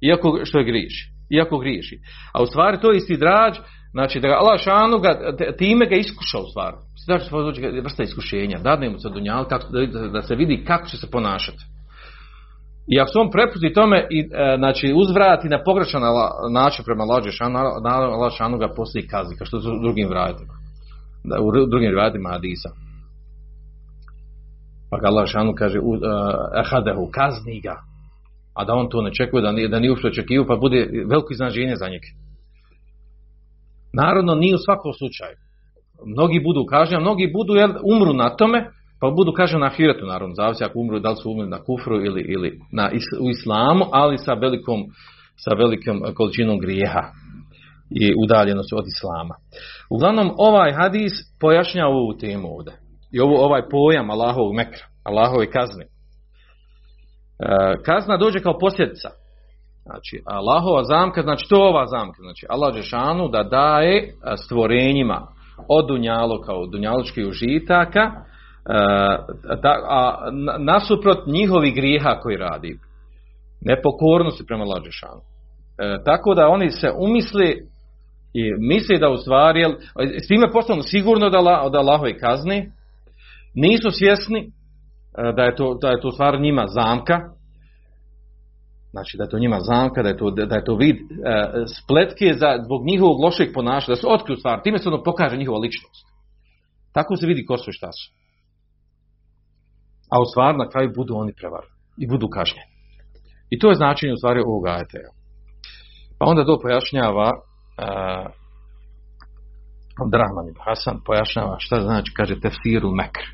Iako 0.00 0.40
što 0.44 0.58
je 0.58 0.64
griješi, 0.64 1.10
iako 1.30 1.58
griješi. 1.58 1.98
A 2.34 2.42
u 2.42 2.46
stvari 2.46 2.80
to 2.80 2.90
je 2.90 2.96
isti 2.96 3.16
drađ, 3.16 3.58
znači 3.92 4.20
da 4.20 4.28
ga 4.28 4.34
Allah 4.34 4.60
šanu 4.60 4.98
ga, 4.98 5.12
time 5.58 5.86
ga 5.86 5.96
iskuša 5.96 6.38
u 6.38 6.46
stvari. 6.50 6.76
Znači 7.04 7.30
to 7.30 7.50
je 7.66 7.82
vrsta 7.82 8.02
iskušenja, 8.02 8.58
dadne 8.58 8.90
mu 8.90 8.98
se 8.98 9.08
dunjal, 9.08 9.44
kako, 9.44 9.66
da, 9.72 10.08
da 10.08 10.22
se 10.22 10.34
vidi 10.34 10.64
kako 10.64 10.86
će 10.86 10.96
se 10.96 11.10
ponašati. 11.10 11.64
I 12.88 13.00
ako 13.00 13.12
se 13.12 13.18
on 13.18 13.30
prepusti 13.30 13.72
tome 13.72 14.06
i 14.10 14.20
e, 14.20 14.56
znači 14.58 14.92
uzvrati 14.96 15.48
na 15.48 15.62
pogrešan 15.64 16.02
način 16.52 16.84
prema 16.84 17.02
Allah 17.02 17.24
šanu, 17.30 17.58
naravno 17.84 18.14
Allah 18.16 18.32
šanu 18.32 18.58
ga 18.58 18.68
poslije 18.76 19.06
kazni, 19.06 19.36
kao 19.36 19.46
što 19.46 19.60
su 19.60 19.72
u 19.72 19.82
drugim 19.82 20.08
vratima. 20.08 20.54
Da, 21.24 21.40
u 21.40 21.66
drugim 21.66 21.92
vratima 21.94 22.30
Hadisa. 22.30 22.70
Pa 24.90 24.98
ga 24.98 25.06
Allah 25.08 25.28
šanu 25.28 25.54
kaže, 25.58 25.78
uh, 25.80 25.94
e, 25.94 26.60
ehadehu, 26.60 27.10
kazni 27.10 27.60
ga. 27.60 27.76
A 28.54 28.64
da 28.64 28.74
on 28.74 28.88
to 28.88 29.02
ne 29.02 29.10
čekuje, 29.14 29.42
da 29.42 29.52
nije, 29.52 29.68
da 29.68 29.78
nije 29.78 29.90
uopšte 29.90 30.08
očekivao, 30.08 30.46
pa 30.46 30.56
bude 30.56 30.88
veliko 31.10 31.32
iznaženje 31.32 31.76
za 31.76 31.88
njega. 31.88 32.08
Narodno, 33.92 34.34
nije 34.34 34.54
u 34.54 34.64
svakom 34.66 34.92
slučaju. 34.92 35.36
Mnogi 36.06 36.40
budu 36.40 36.66
kažnjeni, 36.66 37.02
mnogi 37.02 37.32
budu, 37.36 37.54
jel, 37.54 37.72
umru 37.94 38.12
na 38.12 38.36
tome, 38.36 38.70
pa 39.00 39.10
budu 39.10 39.32
kažnjeni 39.32 39.60
na 39.60 39.66
ahiretu 39.66 40.06
naravno 40.06 40.34
zavisi 40.34 40.64
ako 40.64 40.78
umru 40.78 40.98
da 40.98 41.10
li 41.10 41.16
su 41.16 41.30
umrli 41.30 41.50
na 41.50 41.62
kufru 41.62 42.04
ili 42.04 42.22
ili 42.28 42.60
na 42.72 42.90
is, 42.90 43.04
u 43.20 43.30
islamu 43.30 43.84
ali 43.92 44.18
sa 44.18 44.32
velikom 44.32 44.80
sa 45.44 45.54
velikom 45.54 46.02
količinom 46.14 46.58
grijeha 46.58 47.02
i 47.90 48.14
udaljenost 48.24 48.72
od 48.72 48.84
islama. 48.86 49.34
Uglavnom 49.90 50.32
ovaj 50.36 50.72
hadis 50.72 51.12
pojašnjava 51.40 51.94
ovu 51.94 52.16
temu 52.20 52.48
ovdje. 52.48 52.72
I 53.12 53.20
ovo 53.20 53.44
ovaj 53.44 53.62
pojam 53.70 54.10
Allahovog 54.10 54.54
mekra, 54.54 54.84
Allahove 55.04 55.50
kazne. 55.50 55.84
E, 55.84 55.88
kazna 57.84 58.16
dođe 58.16 58.40
kao 58.40 58.58
posljedica. 58.58 59.08
Znači, 59.84 60.22
Allahova 60.24 60.84
zamka, 60.84 61.22
znači 61.22 61.48
to 61.48 61.56
ova 61.56 61.86
zamka. 61.86 62.22
Znači, 62.22 62.46
Allah 62.48 62.74
Žešanu 62.74 63.28
da 63.28 63.42
daje 63.42 64.14
stvorenjima 64.36 65.26
od 65.68 65.86
dunjaloka, 65.86 66.52
od 66.54 66.70
dunjaločkih 66.70 67.26
užitaka, 67.26 68.10
a 69.88 70.30
nasuprot 70.58 71.26
njihovi 71.26 71.70
grijeha 71.70 72.20
koji 72.22 72.36
radi. 72.36 72.78
Nepokornosti 73.60 74.46
prema 74.46 74.62
Allah 74.62 74.82
e, 74.82 76.04
tako 76.04 76.34
da 76.34 76.48
oni 76.48 76.70
se 76.70 76.90
umisli 76.98 77.68
i 78.34 78.52
misli 78.58 78.98
da 78.98 79.08
u 79.10 79.16
stvari 79.16 79.60
jel, 79.60 79.72
s 80.24 80.28
time 80.28 80.50
postanu 80.52 80.82
sigurno 80.82 81.30
da, 81.30 81.38
la, 81.38 81.68
da 81.68 81.78
Allahove 81.78 82.18
kazni 82.18 82.70
nisu 83.54 83.90
svjesni 83.90 84.40
e, 84.40 85.32
da 85.36 85.42
je 85.42 85.56
to, 85.56 85.78
da 85.82 85.88
je 85.88 86.00
to 86.00 86.10
stvar 86.10 86.40
njima 86.40 86.66
zamka 86.66 87.20
znači 88.92 89.16
da 89.16 89.24
je 89.24 89.30
to 89.30 89.38
njima 89.38 89.60
zamka 89.60 90.02
da 90.02 90.08
je 90.08 90.16
to, 90.16 90.30
da 90.30 90.56
je 90.56 90.64
to 90.64 90.74
vid 90.74 90.96
e, 90.96 91.04
spletke 91.82 92.34
za, 92.40 92.50
zbog 92.64 92.80
njihovog 92.86 93.20
lošeg 93.24 93.48
ponašanja 93.54 93.94
da 93.94 94.00
se 94.00 94.06
otkriju 94.06 94.36
stvar 94.36 94.62
time 94.62 94.78
se 94.78 94.88
ono 94.88 95.02
pokaže 95.02 95.36
njihova 95.36 95.58
ličnost 95.58 96.04
tako 96.92 97.16
se 97.16 97.26
vidi 97.26 97.46
ko 97.46 97.56
su 97.58 97.70
i 97.70 97.72
šta 97.72 97.92
su 97.92 98.22
a 100.12 100.20
u 100.20 100.24
stvar 100.30 100.56
na 100.56 100.68
kraju 100.68 100.92
budu 100.96 101.14
oni 101.16 101.32
prevar 101.40 101.64
i 101.96 102.06
budu 102.06 102.28
kažnjeni. 102.28 102.72
I 103.50 103.58
to 103.58 103.68
je 103.68 103.74
značenje 103.74 104.12
u 104.12 104.16
stvari 104.16 104.40
ovog 104.40 104.66
ajeta. 104.66 104.98
Pa 106.18 106.26
onda 106.26 106.44
to 106.44 106.58
pojašnjava 106.62 107.30
uh, 107.32 108.26
Abdurrahman 110.02 110.48
ibn 110.48 110.60
Hasan 110.66 111.00
pojašnjava 111.06 111.56
šta 111.58 111.80
znači, 111.80 112.12
kaže 112.16 112.40
tefsiru 112.40 112.90
mekr. 112.90 113.24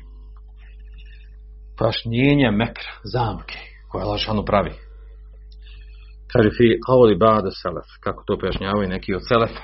Pojašnjenje 1.77 2.51
mekra, 2.51 2.91
zamke, 3.03 3.57
koje 3.91 4.05
Lašanu 4.05 4.45
pravi. 4.45 4.71
Kaže 6.31 6.49
fi 6.57 6.77
qawli 6.87 7.15
ba'da 7.17 7.51
salaf, 7.61 7.89
kako 8.03 8.23
to 8.27 8.37
pojašnjavaju 8.39 8.89
neki 8.89 9.15
od 9.15 9.21
selefa. 9.27 9.63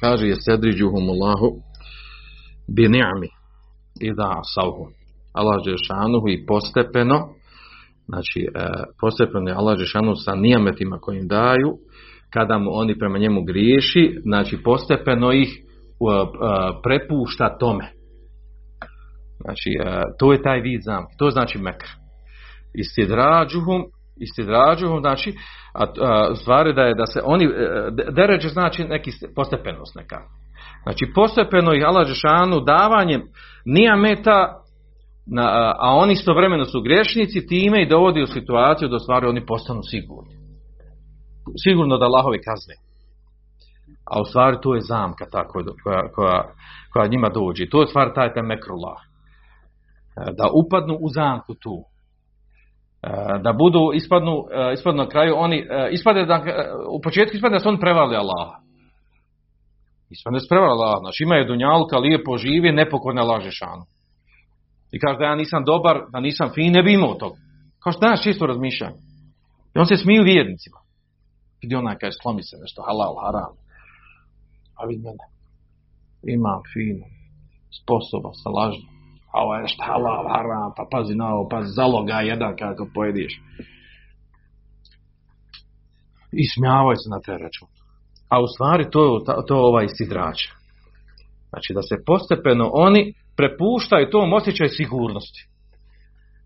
Kaže 0.00 0.26
je 0.26 0.36
sedriđuhumullahu 0.44 1.48
bi 2.76 2.88
ni'mi 2.88 3.28
idha 4.00 4.34
asawhu. 4.42 4.84
Allah 5.32 5.56
Žešanuhu 5.64 6.28
i 6.28 6.46
postepeno, 6.46 7.28
znači 8.06 8.40
e, 8.54 8.68
postepeno 9.00 9.50
je 9.50 9.54
Allah 9.54 9.78
Žešanuhu 9.78 10.16
sa 10.16 10.34
nijametima 10.34 10.98
kojim 11.00 11.28
daju, 11.28 11.70
kada 12.30 12.58
mu 12.58 12.70
oni 12.72 12.98
prema 12.98 13.18
njemu 13.18 13.44
griješi, 13.44 14.18
znači 14.22 14.58
postepeno 14.64 15.32
ih 15.32 15.48
uh, 16.00 16.28
prepušta 16.82 17.58
tome. 17.58 17.90
Znači, 19.44 19.70
e, 19.84 20.02
to 20.18 20.32
je 20.32 20.42
taj 20.42 20.60
vid 20.60 20.80
zamke, 20.84 21.14
to 21.18 21.30
znači 21.30 21.58
mekr. 21.58 21.86
Istidrađuhum, 22.74 23.82
istidrađuhum, 24.20 25.00
znači, 25.00 25.34
a, 25.74 25.84
a, 26.00 26.34
stvari 26.34 26.74
da 26.74 26.82
je 26.82 26.94
da 26.94 27.06
se 27.06 27.20
oni, 27.24 27.44
e, 27.44 27.50
deređe 28.12 28.48
znači 28.48 28.84
neki 28.84 29.10
postepenost 29.36 29.94
neka. 29.96 30.16
Znači, 30.82 31.12
postepeno 31.14 31.74
ih 31.74 31.84
Allah 31.86 32.06
Žešanu 32.06 32.60
davanjem 32.60 33.22
nijameta, 33.64 34.62
na, 35.26 35.74
a, 35.78 35.94
oni 35.94 36.12
istovremeno 36.12 36.64
su 36.64 36.82
grešnici, 36.82 37.46
time 37.46 37.82
i 37.82 37.88
dovodi 37.88 38.22
u 38.22 38.26
situaciju 38.26 38.88
da 38.88 38.98
stvari 38.98 39.26
oni 39.26 39.46
postanu 39.46 39.80
sigurni 39.90 40.38
sigurno 41.64 41.98
da 41.98 42.04
Allahove 42.04 42.38
kazne. 42.42 42.74
A 44.10 44.20
u 44.20 44.24
stvari 44.24 44.56
to 44.62 44.74
je 44.74 44.80
zamka 44.80 45.24
ta 45.32 45.48
koja, 45.48 45.64
koja, 46.14 46.42
koja 46.92 47.06
njima 47.06 47.28
dođe. 47.28 47.68
To 47.68 47.80
je 47.80 47.86
stvar 47.86 48.14
taj 48.14 48.32
temekrullah. 48.32 48.98
E, 49.00 50.32
da 50.38 50.50
upadnu 50.64 50.94
u 51.00 51.08
zamku 51.08 51.54
tu. 51.54 51.84
Eh, 53.02 53.38
da 53.42 53.52
budu, 53.52 53.92
ispadnu, 53.94 54.44
eh, 54.50 54.72
ispadnu 54.72 55.02
na 55.02 55.08
kraju, 55.08 55.34
oni, 55.36 55.58
eh, 55.58 55.88
ispade 55.90 56.26
da, 56.26 56.42
u 56.90 57.00
početku 57.00 57.36
ispade 57.36 57.52
da 57.52 57.60
su 57.60 57.68
oni 57.68 57.80
prevarili 57.80 58.16
Allaha. 58.16 58.58
ispadne 60.10 60.40
su 60.40 60.46
prevarili 60.48 60.72
Allaha. 60.72 60.98
Znači 60.98 61.22
imaju 61.22 61.44
dunjalka, 61.44 61.98
lijepo 61.98 62.38
živi, 62.38 62.72
nepokorne 62.72 63.22
laže 63.22 63.50
šanu. 63.50 63.84
I 64.92 64.98
kaže 64.98 65.18
da 65.18 65.24
ja 65.24 65.34
nisam 65.34 65.64
dobar, 65.64 65.96
da 66.12 66.20
nisam 66.20 66.50
fin, 66.54 66.72
ne 66.72 66.82
bi 66.82 66.92
imao 66.92 67.14
toga. 67.14 67.36
Kao 67.82 67.92
što 67.92 68.00
danas 68.00 68.22
čisto 68.22 68.46
razmišljam. 68.46 68.92
I 69.74 69.78
on 69.78 69.86
se 69.86 69.96
smiju 69.96 70.22
vjernicima. 70.22 70.78
gdje 71.62 71.78
onaj 71.78 71.96
kaže 72.00 72.16
slomi 72.22 72.42
se 72.42 72.56
nešto 72.60 72.82
halal, 72.82 73.14
haram. 73.24 73.54
A 74.78 74.86
vidi 74.86 75.02
mene. 75.02 75.24
Imam 76.36 76.62
fino. 76.72 77.06
Sposoba 77.78 78.30
sa 78.42 78.50
lažnom 78.50 78.97
A 79.32 79.42
ovo 79.42 79.54
je 79.54 79.68
šta 79.68 79.84
halal, 79.84 80.24
haram. 80.34 80.72
Pa 80.76 80.84
pazi 80.90 81.14
na 81.14 81.26
ovo, 81.34 81.48
pa 81.48 81.62
zaloga 81.62 82.14
jedan 82.14 82.56
kako 82.56 82.88
pojediš. 82.94 83.32
I 86.32 86.44
smjavaj 86.54 86.96
se 86.96 87.08
na 87.10 87.20
te 87.20 87.32
račun. 87.32 87.68
A 88.28 88.40
u 88.40 88.46
stvari 88.46 88.90
to 88.90 89.00
je 89.04 89.24
to 89.46 89.54
je 89.54 89.60
ovaj 89.60 89.86
sidrač. 89.88 90.38
Znači 91.48 91.72
da 91.74 91.82
se 91.82 92.04
postepeno 92.06 92.70
oni 92.72 93.14
prepuštaju 93.36 94.10
tom 94.10 94.32
osjećaju 94.32 94.68
sigurnosti. 94.68 95.48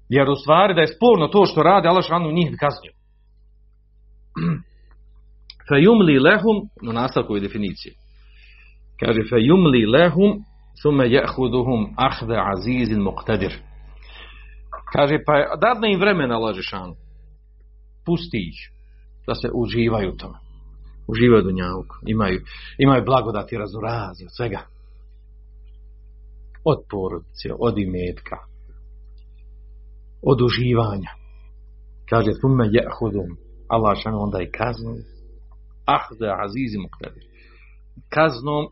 Jer 0.08 0.30
u 0.30 0.36
stvari 0.36 0.74
da 0.74 0.80
je 0.80 0.94
sporno 0.96 1.28
to 1.28 1.46
što 1.46 1.62
rade, 1.62 1.88
Allah 1.88 2.04
šanu 2.04 2.32
njih 2.32 2.50
kaznio. 2.60 2.92
Fejumli 5.68 6.18
lehum, 6.18 6.56
na 6.82 6.92
nastavku 6.92 7.36
je 7.36 7.40
definicije. 7.40 7.94
Kaže, 9.00 9.20
fejumli 9.30 9.86
lehum, 9.86 10.44
sume 10.82 11.10
jehuduhum 11.10 11.94
ahve 11.96 12.36
azizin 12.52 13.02
muqtadir. 13.02 13.52
Kaže, 14.92 15.18
pa 15.26 15.56
dadne 15.56 15.92
im 15.92 16.00
vremena, 16.00 16.38
lažešanu. 16.38 16.94
Pusti 18.06 18.38
ih, 18.38 18.60
da 19.26 19.34
se 19.34 19.48
uživaju 19.54 20.12
u 20.12 20.16
tome. 20.16 20.38
Uživaju 21.08 21.42
dunjavku. 21.42 21.94
Imaju, 22.06 22.40
imaju 22.78 23.04
blagodati 23.04 23.56
razurazi 23.56 24.24
od 24.24 24.36
svega. 24.36 24.60
Od 26.64 26.78
porodice, 26.90 27.48
od 27.58 27.78
imetka. 27.78 28.36
Od 30.22 30.42
uživanja. 30.42 31.10
Kaže, 32.10 32.32
sume 32.40 32.68
jehudum. 32.70 33.36
Allah 33.68 33.98
šan 34.02 34.14
onda 34.14 34.42
i 34.42 34.50
kaznu 34.50 34.96
ahde 35.84 36.28
azizi 36.44 36.78
muqtadir. 36.78 37.24
Kaznom 38.08 38.68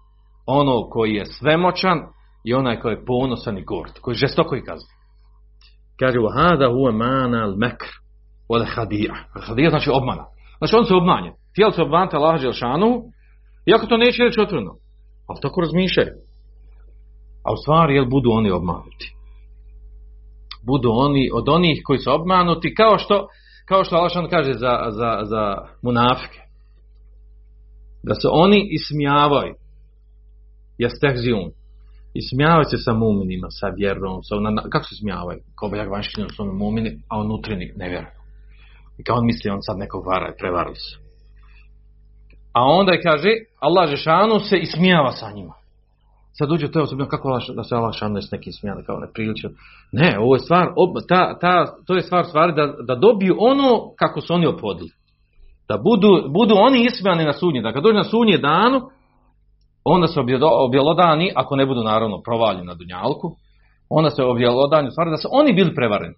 ono 0.50 0.88
koji 0.90 1.14
je 1.14 1.24
svemoćan 1.26 1.98
i 2.44 2.54
onaj 2.54 2.80
koji 2.80 2.92
je 2.92 3.04
ponosan 3.04 3.58
i 3.58 3.64
gord, 3.64 3.92
koji 4.00 4.14
je 4.14 4.18
žestoko 4.18 4.56
i 4.56 4.64
kazni. 4.64 4.94
Kaže, 5.98 6.18
hada 6.36 6.66
huwa 6.68 6.92
mana 6.92 7.42
al 7.44 7.54
mekr, 7.56 7.86
wal 8.48 8.64
hadija. 8.74 9.14
Hadija 9.46 9.70
znači 9.70 9.90
obmana. 9.92 10.24
Znači 10.58 10.76
on 10.76 10.84
se 10.84 10.94
obmanje. 10.94 11.32
Tijel 11.54 11.70
se 11.70 11.82
obmanite 11.82 12.16
Allah 12.16 12.40
Đelšanu, 12.40 13.02
iako 13.66 13.86
to 13.86 13.96
neće 13.96 14.22
reći 14.22 14.40
otvrno. 14.40 14.72
Ali 15.28 15.38
tako 15.42 15.60
razmišljaju. 15.60 16.14
A 17.44 17.52
u 17.52 17.56
stvari, 17.62 17.94
jel 17.94 18.04
budu 18.04 18.30
oni 18.30 18.50
obmanuti? 18.50 19.06
Budu 20.66 20.90
oni 20.92 21.30
od 21.34 21.48
onih 21.48 21.80
koji 21.84 21.98
su 21.98 22.10
obmanuti, 22.12 22.74
kao 22.74 22.98
što, 22.98 23.26
kao 23.68 23.84
što 23.84 23.96
Allah 23.96 24.30
kaže 24.30 24.52
za, 24.52 24.86
za, 24.90 25.20
za 25.22 25.54
munafike 25.82 26.40
da 28.02 28.14
se 28.14 28.28
oni 28.30 28.68
ismijavaju 28.70 29.54
jestehziun. 30.82 31.50
I 32.14 32.20
smijavaju 32.28 32.64
se 32.64 32.76
sa 32.76 32.92
muminima 32.92 33.48
sa 33.50 33.66
vjerom 33.78 34.22
sa 34.22 34.36
ona, 34.36 34.62
kako 34.72 34.84
se 34.84 34.94
smijavaju? 35.00 35.38
kao 35.58 35.68
beljak 35.68 35.90
vanštinu 35.90 36.28
su 36.28 36.42
ono 36.42 36.52
mumini 36.52 36.90
a 37.08 37.18
unutrini 37.18 37.72
ne 37.76 37.88
vjeruju 37.88 38.20
i 39.00 39.04
kao 39.04 39.16
on 39.16 39.26
misli 39.26 39.50
on 39.50 39.62
sad 39.62 39.78
nekog 39.78 40.06
vara 40.06 40.34
prevarili 40.38 40.76
se. 40.76 40.98
A 42.52 42.60
onda 42.64 42.92
je 42.92 43.02
kaže 43.02 43.30
Allah 43.60 43.90
Žešanu 43.90 44.40
se 44.40 44.56
ismijava 44.58 45.12
sa 45.12 45.30
njima. 45.30 45.54
Sad 46.32 46.52
uđe 46.52 46.70
to 46.70 46.78
je 46.78 46.82
osobno 46.82 47.08
kako 47.08 47.38
da 47.56 47.62
se 47.64 47.74
Allah 47.74 47.92
Žešanu 47.92 48.22
s 48.22 48.30
nekim 48.30 48.52
smijava, 48.52 48.82
kao 48.82 48.98
neprilično 48.98 49.50
ne 49.92 50.18
ovo 50.18 50.34
je 50.34 50.40
stvar 50.40 50.66
ob, 50.76 50.90
ta, 51.08 51.38
ta, 51.38 51.76
to 51.86 51.94
je 51.96 52.02
stvar 52.02 52.24
stvari 52.24 52.52
da, 52.52 52.66
da 52.86 52.94
dobiju 52.94 53.36
ono 53.38 53.92
kako 53.96 54.20
su 54.20 54.34
oni 54.34 54.46
opodili 54.46 54.90
da 55.68 55.76
budu, 55.76 56.28
budu 56.28 56.54
oni 56.58 56.84
ismijani 56.84 57.24
na 57.24 57.32
sudnji, 57.32 57.62
da 57.62 57.72
kad 57.72 57.82
dođe 57.82 57.96
na 57.96 58.04
sudnji 58.04 58.38
danu, 58.38 58.80
onda 59.84 60.06
se 60.06 60.20
objelodani, 60.66 61.32
ako 61.36 61.56
ne 61.56 61.66
budu 61.66 61.82
naravno 61.82 62.22
provaljeni 62.22 62.66
na 62.66 62.74
dunjalku, 62.74 63.36
onda 63.88 64.10
se 64.10 64.22
objelodani, 64.22 64.90
stvari 64.90 65.10
da 65.10 65.16
su 65.16 65.28
oni 65.30 65.52
bili 65.52 65.74
prevareni. 65.74 66.14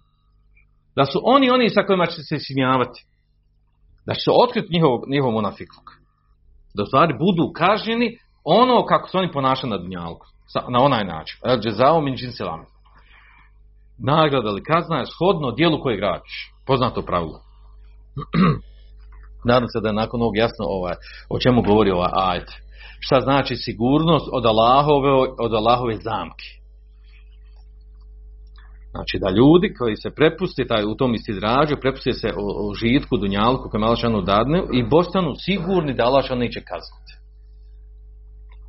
Da 0.95 1.05
su 1.05 1.21
oni 1.23 1.49
oni 1.49 1.69
sa 1.69 1.83
kojima 1.83 2.05
će 2.05 2.21
se 2.21 2.39
smijavati. 2.39 3.05
Da 4.05 4.13
će 4.13 4.21
se 4.21 4.31
otkriti 4.43 4.73
njihov, 4.73 4.99
njihov 5.07 5.31
monafikluk. 5.31 5.89
Da 6.75 6.83
u 6.83 6.85
stvari 6.85 7.13
budu 7.13 7.53
kažnjeni 7.53 8.17
ono 8.43 8.85
kako 8.85 9.09
su 9.09 9.17
oni 9.17 9.31
ponašali 9.31 9.69
na 9.69 9.77
dunjalku. 9.77 10.25
Na 10.69 10.79
onaj 10.79 11.05
način. 11.05 11.37
El 11.45 11.59
džezao 11.59 12.01
min 12.01 12.15
džin 12.15 12.31
selam. 12.31 12.65
Nagrada 13.97 14.49
ili 14.49 14.63
kazna 14.63 14.97
je 14.97 15.05
shodno 15.05 15.51
dijelu 15.51 15.81
koje 15.81 15.97
gradiš. 15.97 16.51
Poznato 16.67 17.01
pravilo. 17.01 17.39
Nadam 19.49 19.67
se 19.67 19.79
da 19.81 19.89
je 19.89 19.93
nakon 19.93 20.21
ovog 20.21 20.37
jasno 20.37 20.65
ovaj, 20.65 20.95
o 21.29 21.39
čemu 21.39 21.61
govori 21.61 21.91
ovaj 21.91 22.11
ajet. 22.13 22.49
Šta 23.05 23.21
znači 23.21 23.55
sigurnost 23.55 24.29
od 24.31 24.45
Allahove, 24.45 25.11
od 25.39 25.53
Allahove 25.53 25.95
zamke. 25.95 26.49
Znači 28.91 29.15
da 29.23 29.29
ljudi 29.29 29.73
koji 29.79 29.95
se 29.95 30.09
prepusti 30.15 30.67
taj, 30.67 30.83
u 30.85 30.95
tom 30.95 31.13
istidrađu, 31.13 31.75
prepusti 31.81 32.13
se 32.13 32.29
o, 32.37 32.69
o 32.69 32.73
žitku, 32.73 33.17
dunjalku 33.17 33.69
kojem 33.69 33.83
Allahšanu 33.83 34.21
dadne 34.21 34.59
i 34.73 34.89
postanu 34.89 35.31
sigurni 35.45 35.93
da 35.93 36.03
Allahšan 36.05 36.37
neće 36.37 36.59
kazniti. 36.71 37.13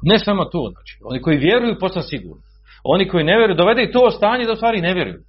Ne 0.03 0.19
samo 0.19 0.45
to, 0.45 0.63
znači. 0.73 0.95
Oni 1.05 1.23
koji 1.23 1.37
vjeruju 1.39 1.81
postanu 1.81 2.07
sigurni. 2.09 2.43
Oni 2.85 3.09
koji 3.09 3.25
ne 3.25 3.37
vjeruju, 3.39 3.57
dovede 3.57 3.83
i 3.83 3.93
to 3.93 4.11
stanje 4.11 4.45
da 4.47 4.53
u 4.53 4.57
stvari 4.57 4.81
ne 4.81 4.95
vjeruju. 4.95 5.21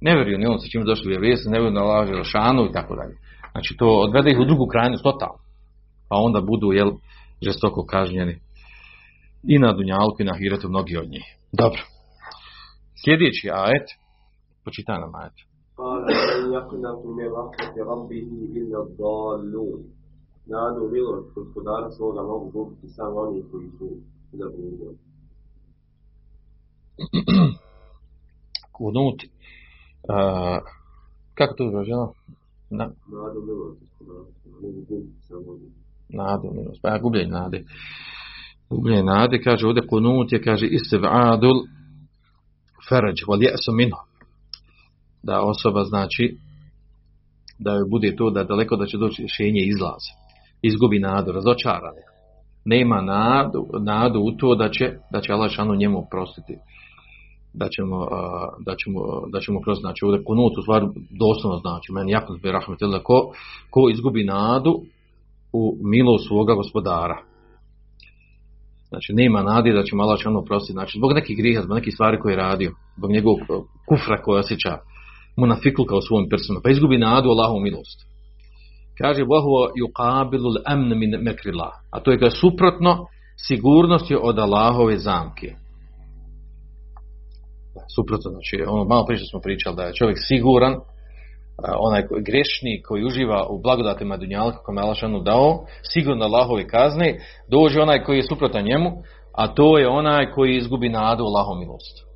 Ne 0.00 0.14
vjeruju, 0.14 0.38
ni 0.38 0.46
on 0.46 0.58
se 0.58 0.70
čim 0.70 0.84
došli 0.84 1.08
vjeruje, 1.08 1.36
ne 1.46 1.58
vjeruju 1.58 1.72
na 1.72 1.82
Allah 1.82 2.24
šanu 2.32 2.62
i 2.66 2.72
tako 2.72 2.96
dalje. 2.96 3.14
Znači 3.52 3.76
to 3.78 3.88
odvede 4.06 4.30
ih 4.30 4.38
u 4.38 4.44
drugu 4.44 4.66
krajnost 4.66 5.02
totalno. 5.02 5.40
Pa 6.08 6.16
onda 6.16 6.40
budu 6.40 6.72
jel, 6.72 6.90
žestoko 7.42 7.86
kažnjeni. 7.86 8.40
I 9.42 9.58
na 9.58 9.72
Dunjalku 9.72 10.16
i 10.20 10.24
na 10.24 10.34
Hiretu 10.38 10.68
mnogi 10.68 10.96
od 10.96 11.08
njih. 11.10 11.24
Dobro. 11.52 11.82
Sljedeći 13.04 13.50
ajet. 13.52 13.88
Počitaj 14.64 14.98
nam 15.00 15.14
ajet. 15.14 15.36
Nadu 20.46 20.88
milost 20.92 21.34
gospodara 21.34 21.90
svoga 21.90 22.22
mogu 22.22 22.50
gubiti 22.50 22.88
samo 22.88 23.20
oni 23.20 23.44
koji 23.50 23.68
su 23.78 23.88
zabludili. 24.32 24.98
Kunut. 28.76 29.18
Uh, 30.08 30.58
kako 31.34 31.54
to 31.54 31.64
izraženo? 31.64 32.12
Na, 32.70 32.84
Nadu 32.84 33.40
milosti 33.46 33.86
smo 33.96 34.14
mogu 34.62 34.80
gubiti 34.88 35.20
samo 35.28 35.58
nadu, 36.08 36.50
milost. 36.52 36.68
Ono, 36.68 36.78
pa 36.82 36.88
ja 36.88 36.98
gubljenje 36.98 37.30
nade. 37.30 37.64
Gubljenje 38.70 39.02
nade, 39.02 39.42
kaže 39.42 39.66
ovdje 39.66 39.86
kunut 39.86 40.32
je, 40.32 40.42
kaže 40.42 40.66
istivadul 40.66 41.56
faraj, 42.88 43.12
wal 43.28 43.42
jesu 43.42 43.72
minhu. 43.72 44.02
Da 45.22 45.40
osoba 45.40 45.84
znači, 45.84 46.36
da 47.58 47.72
joj 47.72 47.84
bude 47.90 48.16
to 48.16 48.30
da 48.30 48.44
daleko 48.44 48.76
da 48.76 48.86
će 48.86 48.98
doći 48.98 49.22
rješenje 49.22 49.60
izlaza. 49.60 50.12
Izgubi 50.62 50.98
nadu, 50.98 51.32
razočarane. 51.32 52.02
Nema 52.64 53.02
nadu, 53.02 53.68
nadu 53.80 54.20
u 54.20 54.32
to 54.32 54.54
da 54.54 54.68
će, 54.68 54.92
da 55.12 55.20
će 55.20 55.32
Allah 55.32 55.50
šanu 55.50 55.74
njemu 55.74 55.98
oprostiti. 55.98 56.56
Da 57.54 57.68
ćemo, 57.68 58.06
da 58.66 58.74
ćemo, 58.76 59.00
da 59.32 59.40
ćemo 59.40 59.60
kroz, 59.60 59.78
znači 59.80 60.04
ovdje 60.04 60.24
kunut 60.24 60.58
u 60.58 60.62
stvari 60.62 60.86
doslovno 61.10 61.58
znači, 61.58 61.92
meni 61.92 62.12
jako 62.12 62.38
bi 62.42 62.52
rahmetillah, 62.52 63.00
ko, 63.04 63.32
ko 63.70 63.88
izgubi 63.90 64.24
nadu 64.24 64.82
u 65.58 65.76
milost 65.92 66.26
svoga 66.28 66.54
gospodara. 66.54 67.18
Znači, 68.88 69.12
nema 69.12 69.42
nadi 69.42 69.72
da 69.72 69.82
će 69.82 69.96
malo 69.96 70.16
će 70.16 70.28
ono 70.28 70.40
oprostiti. 70.40 70.72
Znači, 70.72 70.98
zbog 70.98 71.12
nekih 71.12 71.36
griha, 71.36 71.62
zbog 71.62 71.76
nekih 71.76 71.94
stvari 71.94 72.20
koje 72.20 72.32
je 72.32 72.36
radio, 72.36 72.70
zbog 72.96 73.10
njegovog 73.10 73.38
e, 73.40 73.44
kufra 73.88 74.22
koje 74.22 74.40
osjeća, 74.40 74.78
munafikluka 75.36 75.96
u 75.96 76.00
svojim 76.00 76.28
personu, 76.30 76.60
pa 76.64 76.70
izgubi 76.70 76.98
nadu 76.98 77.28
Allahovu 77.28 77.60
milost. 77.60 77.98
Kaže, 79.00 79.24
Bohu 79.24 79.50
yuqabilu 79.82 80.48
al-amn 80.52 80.98
min 80.98 81.12
mekrillah. 81.20 81.72
A 81.92 82.00
to 82.00 82.10
je 82.10 82.18
kao 82.18 82.30
suprotno 82.30 83.06
sigurnosti 83.48 84.16
od 84.22 84.38
Allahove 84.38 84.98
zamke. 84.98 85.48
Suprotno, 87.96 88.30
znači, 88.30 88.56
ono 88.68 88.84
malo 88.84 89.06
prije 89.06 89.18
što 89.18 89.26
smo 89.30 89.40
pričali 89.40 89.76
da 89.76 89.82
je 89.82 89.94
čovjek 89.94 90.18
siguran, 90.28 90.74
onaj 91.78 92.06
koji, 92.06 92.22
grešnik 92.22 92.86
koji 92.86 93.04
uživa 93.04 93.46
u 93.50 93.60
blagodatima 93.62 94.16
dunjalka 94.16 94.58
kome 94.58 94.80
Allah 94.82 94.96
šanu 94.96 95.20
dao, 95.20 95.64
sigurno 95.82 96.24
Allahove 96.24 96.68
kazne, 96.68 97.18
dođe 97.50 97.80
onaj 97.80 98.04
koji 98.04 98.16
je 98.16 98.22
suprotan 98.22 98.64
njemu, 98.64 98.90
a 99.34 99.54
to 99.54 99.78
je 99.78 99.88
onaj 99.88 100.30
koji 100.30 100.56
izgubi 100.56 100.88
nadu 100.88 101.24
Allahom 101.24 101.58
milost. 101.58 102.06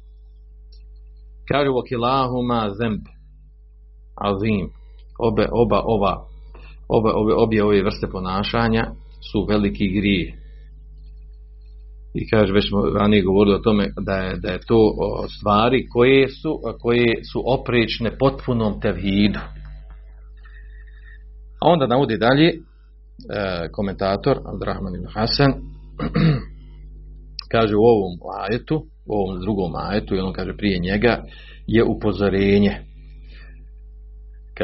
Kaže, 1.49 1.71
wakilahuma 1.71 2.71
zemb 2.79 3.05
azim. 4.15 4.71
Obe, 5.19 5.49
oba, 5.53 5.83
ova, 5.85 6.27
obe, 6.89 7.11
ove, 7.15 7.35
obje 7.35 7.65
ove 7.65 7.83
vrste 7.83 8.07
ponašanja 8.13 8.85
su 9.33 9.47
veliki 9.49 9.89
grije. 9.89 10.40
I 12.15 12.29
kaže, 12.31 12.53
već 12.53 12.69
smo 12.69 12.81
ranije 12.99 13.23
govorili 13.23 13.57
o 13.57 13.59
tome 13.59 13.93
da 14.01 14.13
je, 14.13 14.37
da 14.37 14.49
je 14.49 14.61
to 14.67 14.95
o, 14.99 15.29
stvari 15.29 15.87
koje 15.89 16.29
su, 16.29 16.61
koje 16.81 17.25
su 17.33 17.43
oprečne 17.47 18.19
potpunom 18.19 18.81
tevhidu. 18.81 19.39
A 21.61 21.69
onda 21.69 21.87
navodi 21.87 22.19
dalje 22.19 22.49
e, 22.49 22.55
komentator 23.73 24.39
Abdurrahman 24.53 24.95
ibn 24.95 25.07
Hasan 25.15 25.53
kaže 27.53 27.77
u 27.77 27.85
ovom 27.93 28.13
ajetu, 28.41 28.77
u 29.07 29.13
ovom 29.15 29.41
drugom 29.41 29.73
ajetu, 29.77 30.15
i 30.15 30.21
on 30.21 30.33
kaže 30.33 30.57
prije 30.57 30.79
njega, 30.79 31.23
je 31.67 31.85
upozorenje. 31.85 32.90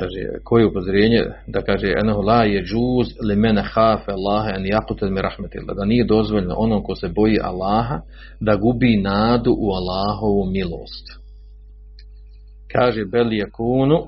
Kaže, 0.00 0.44
koje 0.44 0.66
upozorenje? 0.66 1.24
Da 1.46 1.60
kaže, 1.62 1.94
enahu 2.02 2.22
la 2.22 2.44
je 2.44 2.64
džuz 2.64 3.08
li 3.28 3.36
mene 3.36 3.62
hafe 3.62 4.12
Allahe 4.12 4.52
en 4.56 4.66
jakutel 4.66 5.10
mi 5.10 5.22
rahmetillah. 5.22 5.76
Da 5.76 5.84
nije 5.84 6.04
dozvoljeno 6.04 6.54
onom 6.58 6.82
ko 6.82 6.94
se 6.94 7.08
boji 7.08 7.38
Allaha 7.42 8.00
da 8.40 8.56
gubi 8.56 8.96
nadu 8.96 9.56
u 9.58 9.70
Allahovu 9.72 10.44
milost. 10.50 11.06
Kaže, 12.72 13.04
bel 13.04 13.32
je 13.32 13.50
kunu 13.50 13.98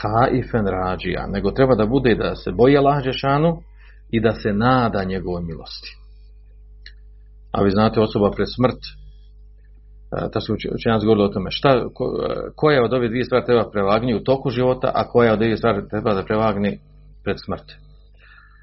haifen 0.00 0.66
rađija. 0.66 1.26
Nego 1.26 1.50
treba 1.50 1.74
da 1.74 1.86
bude 1.86 2.14
da 2.14 2.34
se 2.36 2.52
boji 2.52 2.76
Allah 2.76 3.04
Žešanu 3.04 3.58
i 4.10 4.20
da 4.20 4.32
se 4.32 4.52
nada 4.52 5.04
njegove 5.04 5.42
milosti. 5.42 5.96
A 7.52 7.62
vi 7.62 7.70
znate 7.70 8.00
osoba 8.00 8.30
pred 8.30 8.48
smrt, 8.56 8.80
ta 10.32 10.40
su 10.40 10.54
učenjaci 10.74 11.06
govorili 11.06 11.24
o 11.24 11.32
tome, 11.32 11.50
šta, 11.50 11.88
ko, 11.94 12.04
koja 12.56 12.84
od 12.84 12.92
ove 12.92 13.08
dvije 13.08 13.24
stvari 13.24 13.46
treba 13.46 13.70
prevagni 13.70 14.14
u 14.14 14.24
toku 14.24 14.50
života, 14.50 14.92
a 14.94 15.08
koja 15.08 15.32
od 15.32 15.38
ove 15.38 15.46
dvije 15.46 15.56
stvari 15.56 15.88
treba 15.90 16.14
da 16.14 16.24
prevagni 16.24 16.78
pred 17.24 17.36
smrt. 17.44 17.64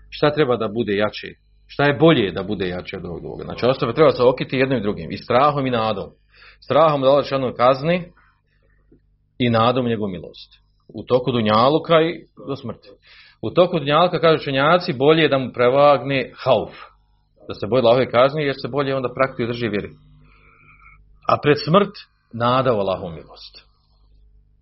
Šta 0.09 0.33
treba 0.33 0.57
da 0.57 0.67
bude 0.67 0.95
jače? 0.95 1.27
Šta 1.67 1.83
je 1.83 1.97
bolje 1.99 2.31
da 2.31 2.43
bude 2.43 2.67
jače 2.67 2.97
od 2.97 3.05
ovog 3.05 3.21
druga? 3.21 3.43
Znači, 3.43 3.65
osoba 3.65 3.93
treba 3.93 4.11
se 4.11 4.23
okiti 4.23 4.57
jednim 4.57 4.79
i 4.79 4.81
drugim, 4.81 5.11
i 5.11 5.17
strahom 5.17 5.67
i 5.67 5.71
nadom. 5.71 6.09
Strahom 6.65 7.01
da 7.01 7.07
Allah 7.07 7.55
kazni 7.57 8.03
i 9.39 9.49
nadom 9.49 9.85
njegovu 9.85 10.11
milost. 10.11 10.51
U 10.93 11.03
toku 11.03 11.31
dunjaluka 11.31 12.01
i 12.01 12.25
do 12.47 12.55
smrti. 12.55 12.89
U 13.41 13.49
toku 13.49 13.79
dunjaluka, 13.79 14.19
kažu 14.19 14.41
učenjaci, 14.41 14.93
bolje 14.93 15.21
je 15.21 15.29
da 15.29 15.37
mu 15.37 15.51
prevagne 15.53 16.31
hauf. 16.35 16.71
Da 17.47 17.53
se 17.53 17.67
boji 17.67 17.81
Allahove 17.81 18.09
kazni, 18.09 18.43
jer 18.43 18.55
se 18.61 18.67
bolje 18.67 18.95
onda 18.95 19.09
praktikuje 19.15 19.47
drži 19.47 19.67
vjeri 19.67 19.89
a 21.27 21.37
pred 21.43 21.57
smrt 21.65 21.93
nada 22.33 22.73
u 22.73 22.79
Allahovu 22.79 23.11
milost. 23.11 23.65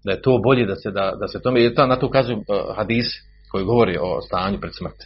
Da 0.04 0.12
je 0.12 0.22
to 0.22 0.40
bolje 0.44 0.66
da 0.66 0.76
se, 0.76 0.92
da, 0.92 1.14
da 1.20 1.28
se 1.28 1.42
tome, 1.42 1.62
jer 1.62 1.76
ta 1.76 1.88
na 1.88 1.96
to 1.96 2.08
ukazuju 2.08 2.38
uh, 2.38 2.76
hadis 2.76 3.06
koji 3.52 3.66
govori 3.66 3.98
o 4.02 4.22
stanju 4.22 4.60
pred 4.60 4.74
smrt. 4.76 5.00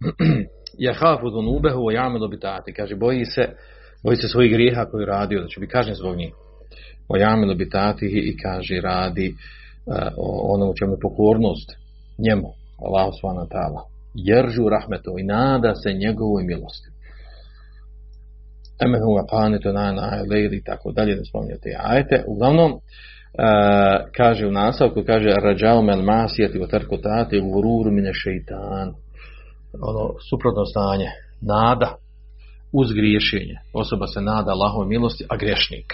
Ja 0.78 0.94
hafu 0.94 1.30
dunubehu 1.30 1.86
o 1.86 1.90
jamelu 1.90 2.28
bitati, 2.28 2.72
kaže, 2.72 2.96
boji 2.96 3.24
se, 3.24 3.48
boji 4.04 4.16
se 4.16 4.28
svojih 4.28 4.52
grijeha 4.52 4.84
koji 4.84 5.06
radio, 5.06 5.40
da 5.40 5.48
će 5.48 5.60
biti 5.60 5.72
kažnjen 5.72 5.96
zbog 5.96 6.16
njih. 6.16 6.32
O 7.08 7.16
jamelu 7.16 7.54
bitati 7.54 8.06
i 8.06 8.36
kaže, 8.42 8.80
radi 8.80 9.34
uh, 9.86 9.94
ono 10.42 10.70
u 10.70 10.74
čemu 10.74 10.92
je 10.92 11.00
pokornost 11.02 11.72
njemu, 12.18 12.48
Allahu 12.84 13.12
svana 13.20 13.46
ta'ala. 13.46 13.82
Jeržu 14.14 14.68
rahmetu 14.68 15.18
i 15.18 15.22
nada 15.22 15.74
se 15.74 15.92
njegovoj 15.92 16.44
milosti 16.44 16.97
emen 18.84 19.00
huwa 19.02 19.26
qanitu 19.30 19.72
na 19.72 19.92
na 19.92 20.22
lejli 20.30 20.56
i 20.56 20.64
tako 20.64 20.92
dalje 20.92 21.14
da 21.16 21.24
spominje 21.24 21.56
te 21.62 21.70
ajete. 21.78 22.24
Uglavnom, 22.26 22.72
uh, 22.72 22.80
kaže 24.16 24.46
u 24.46 24.52
nastavku, 24.52 25.02
kaže 25.06 25.30
rađao 25.42 25.82
men 25.82 26.04
masijeti 26.04 26.58
u 26.58 26.66
tati 27.02 27.40
u 27.40 27.48
ururu 27.58 27.90
mine 27.90 28.12
šeitan. 28.14 28.88
Ono, 29.88 30.14
suprotno 30.30 30.64
stanje. 30.64 31.08
Nada 31.40 31.94
uz 32.72 32.92
griješenje. 32.92 33.56
Osoba 33.72 34.06
se 34.06 34.20
nada 34.20 34.50
Allahove 34.50 34.88
milosti, 34.88 35.24
a 35.28 35.36
grešnik. 35.36 35.88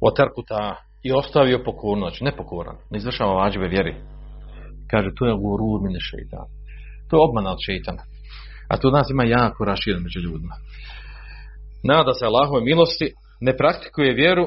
O 0.00 0.10
terkuta 0.10 0.76
i 1.02 1.12
ostavio 1.12 1.64
pokornoć, 1.64 2.20
nepokoran, 2.20 2.76
ne 2.90 2.98
izvršava 2.98 3.32
vađbe 3.32 3.68
vjeri. 3.68 3.94
Kaže, 4.90 5.08
to 5.16 5.26
je 5.26 5.38
gurur 5.42 5.80
mine 5.82 6.00
šeitan. 6.00 6.46
To 7.08 7.16
je 7.16 7.28
obmana 7.28 7.50
od 7.50 7.58
šeitana. 7.66 8.02
A 8.68 8.76
to 8.76 8.90
nas 8.90 9.10
ima 9.10 9.24
jako 9.24 9.64
raširen 9.64 10.02
među 10.02 10.20
ljudima 10.20 10.54
nada 11.84 12.12
se 12.12 12.26
Allahove 12.26 12.64
milosti, 12.64 13.12
ne 13.40 13.56
praktikuje 13.56 14.14
vjeru, 14.14 14.46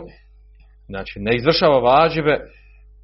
znači 0.87 1.19
ne 1.19 1.35
izvršava 1.35 1.79
vađive 1.79 2.39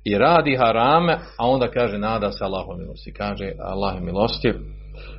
i 0.06 0.18
radi 0.18 0.56
harame, 0.56 1.13
a 1.39 1.48
onda 1.48 1.68
kaže 1.72 1.98
nada 1.98 2.32
se 2.32 2.44
Allahove 2.44 2.78
milosti. 2.84 3.13
Kaže 3.13 3.52
Allah 3.60 3.96
je 3.96 4.02
milostiv. 4.02 4.54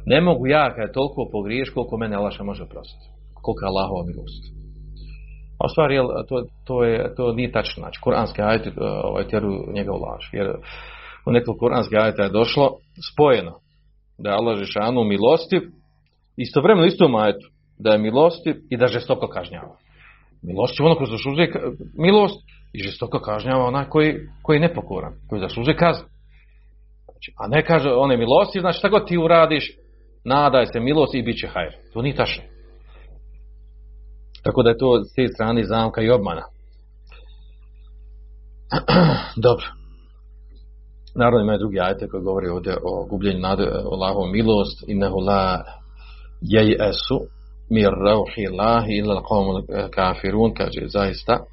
Ne 0.06 0.20
mogu 0.20 0.46
ja 0.46 0.70
kada 0.70 0.82
je 0.82 0.92
toliko 0.92 1.28
pogriješ 1.32 1.70
koliko 1.70 1.96
mene 1.96 2.16
Allah 2.16 2.32
može 2.40 2.66
prostiti. 2.68 3.06
Koliko 3.42 3.64
je 3.64 3.68
Allahova 3.68 4.04
milost. 4.06 4.44
A 5.60 5.66
u 5.66 5.68
stvari, 5.68 5.96
to, 6.28 6.44
to, 6.66 6.84
je, 6.84 7.14
to 7.14 7.32
nije 7.32 7.52
tačno. 7.52 7.80
Znači, 7.80 8.00
kuranski 8.04 8.42
ajete 8.42 8.72
ovaj, 9.04 9.28
tjeru 9.28 9.72
njega 9.74 9.92
ulaž. 9.92 10.24
Jer 10.32 10.46
u 11.26 11.32
nekoliko 11.32 11.58
kuranske 11.58 11.96
ajete 11.96 12.22
je 12.22 12.36
došlo 12.40 12.76
spojeno 13.12 13.52
da 14.18 14.30
je 14.30 14.36
Allah 14.36 14.58
Žešanu 14.58 15.04
milostiv 15.04 15.60
istovremeno 16.36 16.86
istom 16.86 17.14
ajetu 17.14 17.46
da 17.82 17.90
je 17.90 17.98
milostiv 17.98 18.56
i 18.70 18.76
da 18.76 18.86
žestoko 18.86 19.28
kažnjava. 19.28 19.76
Milost 20.42 20.80
ono 20.80 20.94
koji 20.94 21.10
zaslužuje 21.10 21.52
milost 21.98 22.40
i 22.72 22.82
žestoko 22.82 23.18
kažnjava 23.18 23.64
onaj 23.64 23.84
koji, 23.88 24.14
koji 24.42 24.56
je 24.56 24.60
nepokoran, 24.60 25.12
koji 25.28 25.40
zaslužuje 25.40 25.76
kaznu. 25.76 26.04
Znači, 27.04 27.32
a 27.38 27.48
ne 27.48 27.64
kaže, 27.64 27.90
on 27.90 28.10
je 28.10 28.16
milostiv, 28.16 28.60
znači 28.60 28.78
šta 28.78 28.88
god 28.88 29.06
ti 29.06 29.18
uradiš, 29.18 29.76
nadaj 30.24 30.66
se 30.66 30.80
milost 30.80 31.14
i 31.14 31.22
bit 31.22 31.40
će 31.40 31.46
hajr. 31.46 31.72
To 31.92 32.02
nije 32.02 32.16
tačno. 32.16 32.42
Tako 34.42 34.62
da 34.62 34.70
je 34.70 34.78
to 34.78 35.04
s 35.04 35.14
te 35.14 35.28
strane 35.28 35.64
zamka 35.64 36.02
i 36.02 36.10
obmana. 36.10 36.42
Dobro. 39.46 39.66
Naravno 41.14 41.40
ima 41.40 41.58
drugi 41.58 41.80
ajte 41.80 42.08
koji 42.08 42.22
govori 42.22 42.48
ovdje 42.48 42.76
o 42.82 43.06
gubljenju 43.10 43.40
nade, 43.40 43.62
o 43.62 43.94
Allahovom 43.94 44.32
milost, 44.32 44.84
innehu 44.88 45.18
la 45.18 45.64
jej 46.40 46.76
esu, 46.88 47.20
mir 47.70 47.90
rauhi 47.90 48.46
lahi 48.58 48.92
ila 48.98 49.22
qawmul 49.22 49.90
kafirun 49.90 50.54
kaže 50.54 50.86
zaista. 50.86 51.44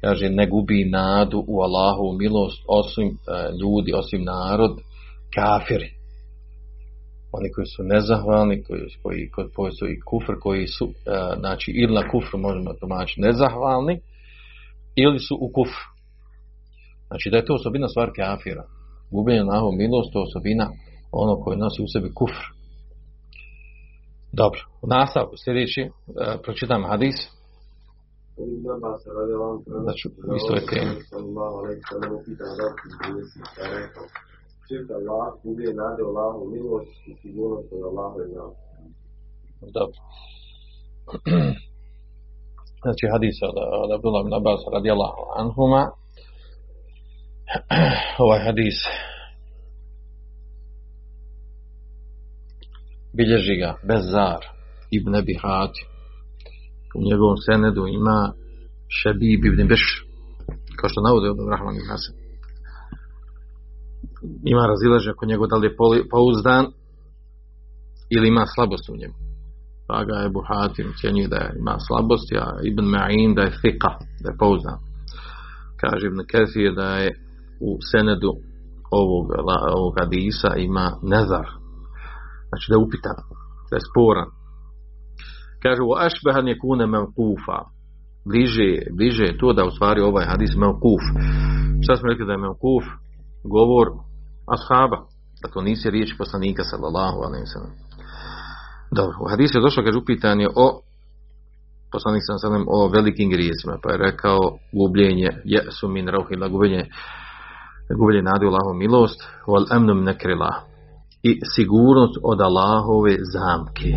Kaže 0.00 0.28
ne 0.28 0.46
gubi 0.46 0.84
nadu 0.84 1.44
u 1.48 1.62
Allahu 1.62 2.12
milost 2.18 2.64
osim 2.68 3.08
e, 3.08 3.12
ljudi 3.60 3.92
osim 3.94 4.24
narod 4.24 4.78
kafiri. 5.34 5.90
Oni 7.32 7.52
koji 7.54 7.66
su 7.66 7.82
nezahvalni 7.82 8.62
koji 8.62 8.80
koji 9.02 9.30
koji, 9.30 9.48
koji 9.54 9.72
su 9.72 9.86
i 9.88 10.00
kufr 10.00 10.32
koji 10.40 10.66
su 10.66 10.84
e, 10.88 10.90
znači 11.38 11.70
ili 11.70 11.94
na 11.94 12.08
kufru 12.08 12.38
možemo 12.38 12.72
tumačiti 12.80 13.20
nezahvalni 13.20 14.00
ili 14.96 15.18
su 15.18 15.34
u 15.40 15.48
kufr 15.54 15.82
znači 17.10 17.30
da 17.30 17.36
je 17.36 17.44
to 17.44 17.54
osobina 17.54 17.88
stvar 17.88 18.10
kafira. 18.16 18.64
Gubljenje 19.10 19.40
Allahu 19.40 19.72
milost, 19.72 20.12
to 20.12 20.20
osobina 20.22 20.66
ono 21.12 21.40
koje 21.42 21.56
nosi 21.56 21.82
u 21.82 21.88
sebi 21.92 22.14
kufr. 22.14 22.59
Dobro, 24.32 24.60
U 24.82 24.86
nastav 24.86 25.26
sljedeći, 25.44 25.90
pročitam 26.42 26.84
hadis. 26.84 27.16
Znači, 29.82 30.08
u 30.28 30.34
istoj 30.36 30.60
temi. 30.70 30.94
Dobro. 39.60 39.98
Znači 42.84 43.04
hadis 43.12 43.36
od, 43.42 43.56
od 43.84 43.90
Abdullah 43.96 44.22
ibn 44.24 44.34
Abbas 44.34 44.60
radijallahu 44.72 45.22
anhuma. 45.36 45.90
Ovaj 48.24 48.40
hadis 48.46 48.78
bilježi 53.16 53.56
ga 53.62 53.70
Bezar 53.88 54.42
ibn 54.90 55.14
Abi 55.14 55.34
Hatim. 55.42 55.86
U 56.96 57.00
njegovom 57.08 57.36
senedu 57.46 57.86
ima 57.86 58.32
Šabib 58.88 59.44
ibn 59.44 59.68
Beš, 59.68 59.84
kao 60.78 60.88
što 60.88 61.00
navode 61.00 61.30
od 61.30 61.38
Rahman 61.52 61.74
ibn 61.76 61.88
Hasan. 61.90 62.14
Ima 64.52 64.66
razilaže 64.72 65.12
kod 65.18 65.28
njegov 65.28 65.46
da 65.46 65.56
li 65.56 65.66
je 65.66 65.76
pouzdan 66.10 66.66
ili 68.10 68.28
ima 68.28 68.44
slabost 68.54 68.88
u 68.88 68.96
njemu. 68.96 69.14
Pa 69.88 70.04
ga 70.04 70.14
je 70.14 70.34
Buhatim 70.36 70.92
cijenio 71.00 71.28
da 71.28 71.36
je, 71.36 71.54
ima 71.58 71.76
slabost, 71.86 72.32
a 72.32 72.58
Ibn 72.70 72.84
Ma'in 72.94 73.34
da 73.34 73.42
je 73.42 73.56
fika, 73.62 73.92
da 74.22 74.30
je 74.30 74.38
pouzdan. 74.38 74.78
Kaže 75.80 76.06
Ibn 76.06 76.20
Kathir 76.30 76.74
da 76.74 76.88
je 76.96 77.10
u 77.60 77.70
senedu 77.90 78.32
ovog, 78.90 79.26
ovog 79.76 79.94
hadisa 80.00 80.56
ima 80.56 80.86
nezar. 81.02 81.59
Znači 82.50 82.66
da 82.68 82.74
je 82.76 82.84
upitan, 82.86 83.16
da 83.70 83.74
je 83.76 83.86
sporan. 83.88 84.28
Kaže, 85.62 85.80
o 85.82 85.94
ašbehan 86.06 86.48
je 86.48 86.60
kune 86.62 86.86
mevkufa. 86.86 87.58
Bliže, 88.30 88.68
bliže 88.98 89.24
je 89.24 89.38
to 89.40 89.52
da 89.52 89.64
u 89.64 89.70
stvari 89.76 90.00
ovaj 90.00 90.26
hadis 90.32 90.52
mevkuf. 90.64 91.02
Šta 91.84 91.92
smo 91.96 92.08
rekli 92.08 92.26
da 92.26 92.32
je 92.32 92.44
mevkuf? 92.46 92.84
Govor 93.54 93.86
ashaba. 94.54 94.98
Da 95.40 95.46
to 95.52 95.60
nisi 95.68 95.90
riječ 95.90 96.10
poslanika 96.18 96.62
sallallahu 96.70 97.18
alaihi 97.26 97.44
wa 97.46 97.52
sallam. 97.54 97.74
Dobro, 98.98 99.16
u 99.24 99.28
hadisu 99.32 99.58
je 99.58 99.62
došlo, 99.66 99.84
kaže, 99.84 99.98
upitan 99.98 100.40
je 100.40 100.48
o 100.64 100.66
poslanik 101.92 102.22
sam 102.26 102.38
sallam 102.38 102.64
o 102.68 102.88
velikim 102.88 103.30
grijesima, 103.30 103.74
pa 103.82 103.92
je 103.92 103.98
rekao 103.98 104.38
gubljenje 104.78 105.30
jesu 105.44 105.88
min 105.88 106.06
rauhila, 106.08 106.48
gubljenje 106.48 106.84
gubljenje 107.98 108.22
nadi 108.22 108.46
u 108.46 108.48
Allahovu 108.48 108.74
milost, 108.74 109.20
wal 109.46 109.76
emnum 109.76 110.04
nekrila 110.04 110.69
i 111.22 111.40
sigurnost 111.54 112.14
od 112.22 112.40
Allahove 112.40 113.14
zamke. 113.36 113.90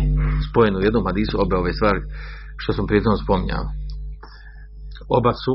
Spojeno 0.50 0.78
u 0.78 0.82
jednom 0.82 1.06
hadisu 1.06 1.34
obe 1.44 1.56
ove 1.56 1.72
stvari 1.72 2.00
što 2.56 2.72
sam 2.72 2.86
prije 2.86 3.02
tom 3.02 3.16
spominjao. 3.16 3.64
Oba 5.18 5.32
su 5.44 5.52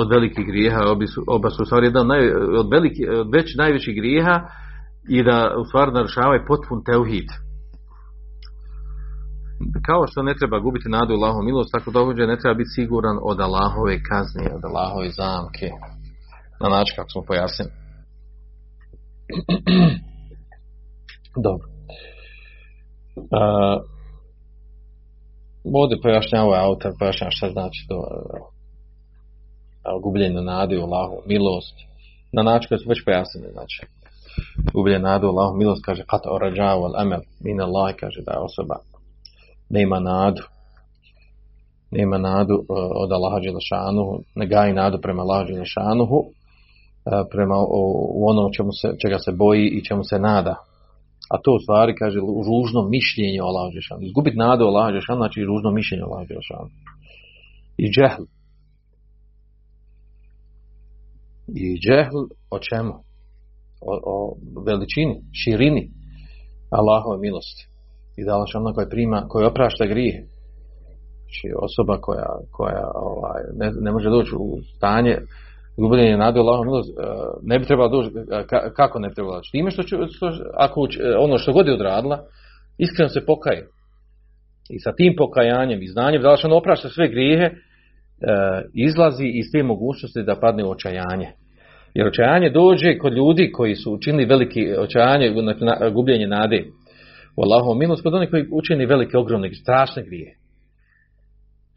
od 0.00 0.06
velikih 0.14 0.46
grijeha, 0.46 0.80
obi 0.94 1.06
su, 1.06 1.24
oba 1.26 1.50
su 1.50 1.62
u 1.62 1.66
stvari 1.66 1.86
jedan 1.86 2.06
naj, 2.06 2.24
od, 2.60 2.66
veliki, 2.70 3.02
od 3.22 3.28
već 3.36 3.56
najvećih 3.56 3.94
grijeha 4.00 4.36
i 5.08 5.22
da 5.22 5.36
u 5.60 5.64
stvari 5.68 5.92
narušavaju 5.92 6.48
potpun 6.48 6.84
teuhid. 6.84 7.28
Kao 9.86 10.06
što 10.06 10.22
ne 10.22 10.34
treba 10.34 10.60
gubiti 10.60 10.88
nadu 10.88 11.12
Allahom 11.12 11.22
Allahovu 11.22 11.44
milost, 11.44 11.70
tako 11.72 11.90
dođe 11.90 12.26
ne 12.26 12.38
treba 12.38 12.54
biti 12.54 12.74
siguran 12.76 13.16
od 13.30 13.40
Allahove 13.40 13.96
kazne, 14.10 14.44
od 14.56 14.62
Allahove 14.68 15.08
zamke. 15.20 15.68
Na 16.62 16.68
način 16.74 16.92
kako 16.96 17.10
smo 17.10 17.22
pojasnili. 17.28 17.72
Dobro. 21.42 21.68
A, 23.30 23.78
ovdje 25.64 26.00
pojašnjava 26.02 26.56
je 26.56 26.64
autor, 26.64 26.92
pojašnjava 26.98 27.30
šta 27.30 27.50
znači 27.50 27.86
to 27.88 27.96
a, 29.84 29.98
gubljenje 30.02 30.42
nade 30.42 30.78
u 30.78 30.82
Allahu 30.82 31.22
milost. 31.26 31.74
Na 32.32 32.42
način 32.42 32.68
koji 32.68 32.78
su 32.78 32.88
već 32.88 33.04
pojasnili, 33.04 33.52
znači 33.52 33.86
gubljenje 34.74 35.02
nade 35.02 35.26
u 35.26 35.28
Allahu 35.28 35.56
milost, 35.56 35.84
kaže 35.84 36.02
kat 36.06 36.20
orađavu 36.26 36.84
al 36.84 37.00
amel, 37.00 37.20
min 37.40 37.60
Allah, 37.60 37.94
kaže 38.00 38.20
da 38.26 38.32
je 38.32 38.38
osoba 38.38 38.76
nema 39.68 40.00
nadu, 40.00 40.42
nema 41.90 42.18
nadu 42.18 42.54
uh, 42.54 42.64
od 42.94 43.12
Allaha 43.12 43.40
Đelešanuhu, 43.40 44.20
ne 44.34 44.46
gaji 44.46 44.72
nadu 44.72 44.98
prema 45.02 45.22
Allaha 45.22 45.44
Đelešanuhu, 45.44 46.16
uh, 46.16 46.26
e, 47.06 47.28
prema 47.30 47.56
o, 47.56 48.08
u 48.14 48.28
ono 48.28 48.50
čemu 48.56 48.72
se, 48.72 48.88
čega 49.02 49.18
se 49.18 49.32
boji 49.32 49.68
i 49.68 49.84
čemu 49.84 50.04
se 50.04 50.18
nada. 50.18 50.54
A 51.32 51.36
to 51.42 51.50
u 51.54 51.62
stvari 51.64 51.92
kaže 52.02 52.18
ružno 52.50 52.80
mišljenje 52.96 53.40
o 53.42 53.48
Allahu 53.50 53.70
Đelešanuhu. 53.72 54.04
Izgubit 54.06 54.34
nadu 54.36 54.62
o 54.64 54.70
Allahu 54.70 54.90
Đelešanuhu 54.92 55.22
znači 55.22 55.48
ružno 55.50 55.70
mišljenje 55.78 56.02
o 56.04 56.08
Allahu 56.08 56.26
Đelešanuhu. 56.30 56.70
I 57.82 57.86
džehl. 57.94 58.24
I 61.62 61.66
džehl 61.84 62.20
o 62.56 62.58
čemu? 62.68 62.94
O, 63.90 63.92
o 64.12 64.16
veličini, 64.66 65.16
širini 65.40 65.82
Allahove 66.78 67.18
milosti. 67.26 67.64
I 68.18 68.24
da 68.24 68.30
Allah 68.34 68.74
koji 68.74 68.88
prima, 68.94 69.18
koji 69.28 69.46
oprašta 69.46 69.84
grije. 69.86 70.16
Znači 71.22 71.46
osoba 71.66 71.94
koja, 72.00 72.30
koja 72.50 72.84
ovaj, 72.94 73.42
ne, 73.60 73.72
ne 73.80 73.90
može 73.92 74.08
doći 74.10 74.32
u 74.38 74.58
stanje 74.76 75.16
gubljenje 75.78 76.16
nade 76.16 76.40
Allahom 76.40 76.66
milost, 76.66 76.90
e, 76.90 77.02
ne 77.42 77.58
bi 77.58 77.64
trebala 77.64 77.88
doći, 77.88 78.08
e, 78.08 78.44
kako 78.76 78.98
ne 78.98 79.08
bi 79.08 79.14
trebala 79.14 79.36
doći? 79.36 79.52
Time 79.52 79.70
što, 79.70 79.82
ću, 79.82 79.96
što 80.10 80.30
ako 80.54 80.88
e, 81.00 81.16
ono 81.16 81.38
što 81.38 81.52
god 81.52 81.66
je 81.66 81.74
odradila, 81.74 82.18
iskreno 82.78 83.08
se 83.08 83.26
pokaje. 83.26 83.66
I 84.70 84.78
sa 84.78 84.92
tim 84.92 85.14
pokajanjem 85.16 85.82
i 85.82 85.86
znanjem, 85.86 86.22
da 86.22 86.36
ono 86.44 86.56
oprašta 86.56 86.88
sve 86.88 87.08
grijehe, 87.08 87.50
izlazi 88.74 89.26
iz 89.26 89.46
te 89.52 89.62
mogućnosti 89.62 90.22
da 90.22 90.40
padne 90.40 90.64
u 90.64 90.70
očajanje. 90.70 91.28
Jer 91.94 92.06
očajanje 92.06 92.50
dođe 92.50 92.98
kod 92.98 93.12
ljudi 93.12 93.52
koji 93.52 93.74
su 93.74 93.92
učinili 93.92 94.24
veliki 94.24 94.74
očajanje, 94.78 95.34
gubljenje 95.92 96.26
nade 96.26 96.64
u 97.36 97.74
milost, 97.74 98.02
kod 98.02 98.14
onih 98.14 98.30
koji 98.30 98.46
učini 98.52 98.86
velike, 98.86 99.18
ogromne, 99.18 99.54
strašne 99.54 100.02
grije. 100.02 100.34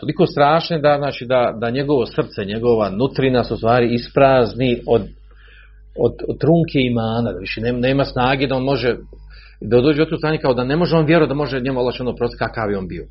Toliko 0.02 0.26
strašne 0.26 0.80
da, 0.80 0.96
znači, 0.98 1.26
da, 1.26 1.58
da 1.62 1.70
njegovo 1.70 2.06
srce, 2.06 2.46
njegova 2.46 2.90
nutrina 2.90 3.44
su 3.44 3.58
stvari 3.58 3.94
isprazni 3.94 4.82
od, 4.88 5.02
od, 6.06 6.14
od 6.30 6.40
trunke 6.40 6.80
imana, 6.92 7.32
da 7.32 7.40
više 7.40 7.62
nema, 7.62 7.80
nema 7.80 8.06
snage 8.06 8.48
da 8.48 8.56
on 8.56 8.64
može, 8.64 8.96
da 9.62 9.82
dođe 9.82 10.02
od 10.02 10.10
tu 10.10 10.18
stanje 10.18 10.38
kao 10.38 10.54
da 10.54 10.64
ne 10.64 10.76
može 10.76 10.96
on 10.96 11.06
vjerovati 11.06 11.30
da 11.30 11.36
može 11.36 11.60
njemu 11.60 11.80
Allah 11.80 11.96
ono 12.00 12.16
prosti 12.16 12.38
kakav 12.38 12.72
je 12.72 12.78
on 12.78 12.88
bio. 12.88 13.06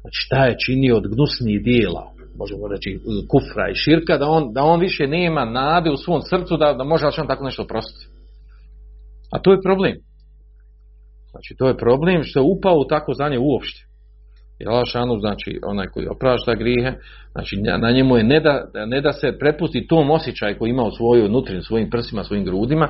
Znači 0.00 0.18
šta 0.24 0.44
je 0.46 0.58
činio 0.66 0.96
od 0.96 1.06
gnusnih 1.12 1.62
dijela, 1.64 2.04
možemo 2.38 2.68
reći 2.68 2.98
kufra 3.30 3.70
i 3.70 3.74
širka, 3.74 4.18
da 4.18 4.26
on, 4.26 4.52
da 4.52 4.62
on 4.62 4.80
više 4.80 5.06
nema 5.06 5.44
nade 5.44 5.90
u 5.90 5.96
svom 5.96 6.22
srcu 6.22 6.56
da, 6.56 6.72
da 6.72 6.84
može 6.84 7.04
Allah 7.04 7.18
ono 7.18 7.28
tako 7.28 7.44
nešto 7.44 7.64
prostiti. 7.66 8.06
A 9.32 9.38
to 9.38 9.52
je 9.52 9.62
problem. 9.62 9.94
Znači, 11.30 11.54
to 11.58 11.68
je 11.68 11.76
problem 11.76 12.22
što 12.22 12.40
je 12.40 12.50
upao 12.54 12.76
u 12.78 12.88
tako 12.88 13.12
znanje 13.12 13.38
uopšte. 13.38 13.93
Jer 14.58 14.68
Allah 14.68 14.84
šanu, 14.86 15.18
znači, 15.20 15.60
onaj 15.66 15.86
koji 15.86 16.06
oprašta 16.06 16.54
grihe, 16.54 16.92
znači, 17.32 17.56
na 17.78 17.90
njemu 17.90 18.16
je 18.16 18.24
ne 18.24 18.40
da, 18.40 18.64
ne 18.86 19.00
da 19.00 19.12
se 19.12 19.38
prepusti 19.38 19.86
tom 19.86 20.10
osjećaj 20.10 20.58
koji 20.58 20.70
ima 20.70 20.82
u 20.82 20.90
svojoj 20.90 21.28
nutrin, 21.28 21.62
svojim 21.62 21.90
prsima, 21.90 22.24
svojim 22.24 22.44
grudima, 22.44 22.88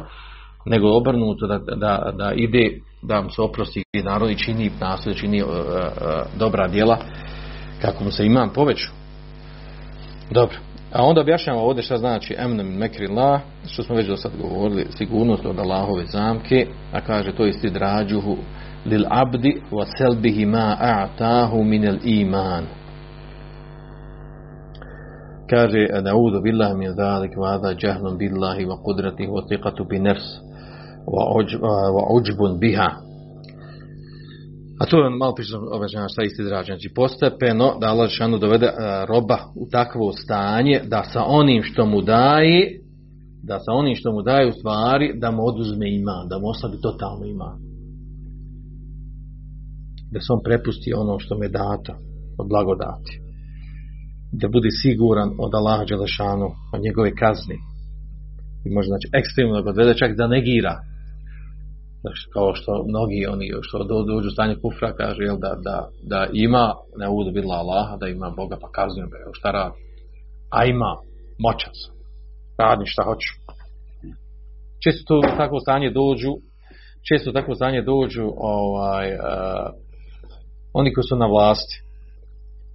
nego 0.67 0.87
je 0.87 0.97
obrnuto 0.97 1.47
da, 1.47 1.59
da, 1.59 2.13
da 2.19 2.33
ide, 2.37 2.71
da 3.03 3.23
mu 3.23 3.31
se 3.31 3.43
oprosti 3.43 3.83
i 3.93 4.03
narod 4.03 4.31
i 4.31 4.39
čini 4.39 4.71
nasled, 4.81 5.17
čini 5.17 5.43
uh, 5.43 5.49
uh, 5.49 5.55
dobra 6.39 6.69
djela, 6.69 6.99
kako 7.83 8.05
mu 8.05 8.11
se 8.11 8.27
imam 8.27 8.53
poveću. 8.55 8.91
Dobro. 10.31 10.57
A 10.93 11.03
onda 11.03 11.21
objašnjamo 11.21 11.61
ovdje 11.61 11.83
šta 11.83 11.97
znači 11.97 12.35
emnem 12.39 12.67
mekri 12.67 13.07
la, 13.07 13.41
što 13.67 13.83
smo 13.83 13.97
već 13.97 14.07
do 14.07 14.17
sad 14.17 14.33
govorili, 14.43 14.87
sigurnost 14.97 15.47
od 15.47 15.59
Allahove 15.59 16.07
zamke, 16.07 16.67
a 16.93 17.01
kaže 17.01 17.33
to 17.33 17.47
isti 17.47 17.71
drađuhu 17.71 18.37
lil 18.87 19.07
abdi 19.11 19.63
wa 19.71 19.85
selbihi 19.99 20.47
ma 20.47 20.77
a'tahu 20.81 21.65
min 21.65 21.89
al 21.89 21.99
iman. 22.05 22.65
Kaže, 25.51 25.89
na'udhu 26.03 26.43
billahi 26.43 26.75
min 26.77 26.93
zalik 26.93 27.33
wa 27.37 27.49
hadha 27.51 27.75
jahlun 27.79 28.19
billahi 28.19 28.65
wa 28.67 28.77
qudratihi 28.85 29.29
wa 29.29 29.43
thiqatu 29.49 29.85
bi 29.89 29.99
nafs 29.99 30.41
wa 31.07 32.03
uđbun 32.17 32.59
biha. 32.61 32.91
A 34.81 34.87
to 34.87 35.05
je 35.05 35.11
malo 35.11 35.35
priča 35.35 35.59
objašnjava 35.73 36.09
šta 36.09 36.23
isti 36.23 36.45
drađan. 36.45 36.77
Znači 36.77 36.95
postepeno 36.95 37.77
da 37.81 37.87
Allah 37.87 38.09
Žešanu 38.09 38.39
dovede 38.39 38.67
uh, 38.67 38.75
roba 39.09 39.39
u 39.57 39.69
takvo 39.71 40.13
stanje 40.13 40.81
da 40.85 41.05
sa 41.13 41.25
onim 41.27 41.63
što 41.63 41.87
mu 41.87 42.03
daje 42.03 42.81
da 43.43 43.59
sa 43.59 43.73
onim 43.73 43.95
što 43.97 44.13
mu 44.13 44.23
daje 44.23 44.49
u 44.49 44.53
stvari 44.53 45.13
da 45.19 45.31
mu 45.31 45.43
oduzme 45.47 45.95
iman, 45.95 46.29
da 46.29 46.39
mu 46.39 46.49
oslabi 46.49 46.77
totalno 46.81 47.27
iman. 47.27 47.74
Da 50.15 50.19
se 50.21 50.29
on 50.35 50.41
prepusti 50.49 50.91
ono 51.03 51.15
što 51.23 51.33
mu 51.35 51.47
dato 51.61 51.93
od 52.41 52.47
blagodati. 52.53 53.13
Da 54.41 54.47
bude 54.55 54.71
siguran 54.83 55.31
od 55.45 55.53
Allaha 55.59 55.85
Đelešanu, 55.91 56.49
od 56.75 56.81
njegove 56.87 57.11
kazni. 57.23 57.59
i 58.67 58.69
može 58.75 58.89
znači 58.93 59.07
ekstremno 59.21 59.63
ga 59.63 59.71
odvede 59.71 59.95
čak 60.03 60.11
da 60.21 60.27
negira 60.27 60.75
znači, 62.03 62.23
kao 62.35 62.51
što 62.59 62.71
mnogi 62.93 63.21
oni 63.35 63.47
što 63.67 63.79
do, 63.91 63.97
dođu 64.11 64.29
u 64.29 64.37
stanje 64.37 64.57
kufra 64.63 64.91
kaže 65.01 65.23
jel, 65.23 65.39
da, 65.45 65.53
da, 65.67 65.77
da 66.11 66.21
ima 66.33 66.65
ne 67.01 67.07
uvodu 67.09 67.31
bila 67.33 67.55
Allaha 67.63 67.97
da 67.97 68.07
ima 68.09 68.29
Boga 68.37 68.57
pa 68.63 68.69
kazujem 68.77 69.09
ga 69.11 69.17
šta 69.39 69.51
radi 69.51 69.79
a 70.57 70.65
ima 70.65 70.91
moćan 71.47 71.75
sam 71.81 71.95
radi 72.59 72.85
šta 72.87 73.03
hoću 73.09 73.33
često 74.85 75.03
to 75.51 75.61
stanje 75.61 75.91
dođu 75.91 76.33
često 77.09 77.33
tako 77.33 77.55
stanje 77.55 77.83
dođu 77.83 78.27
ovaj, 78.37 79.07
uh, 79.15 79.21
oni 80.75 80.93
koji 80.93 81.05
su 81.05 81.17
na 81.17 81.27
vlasti 81.27 81.81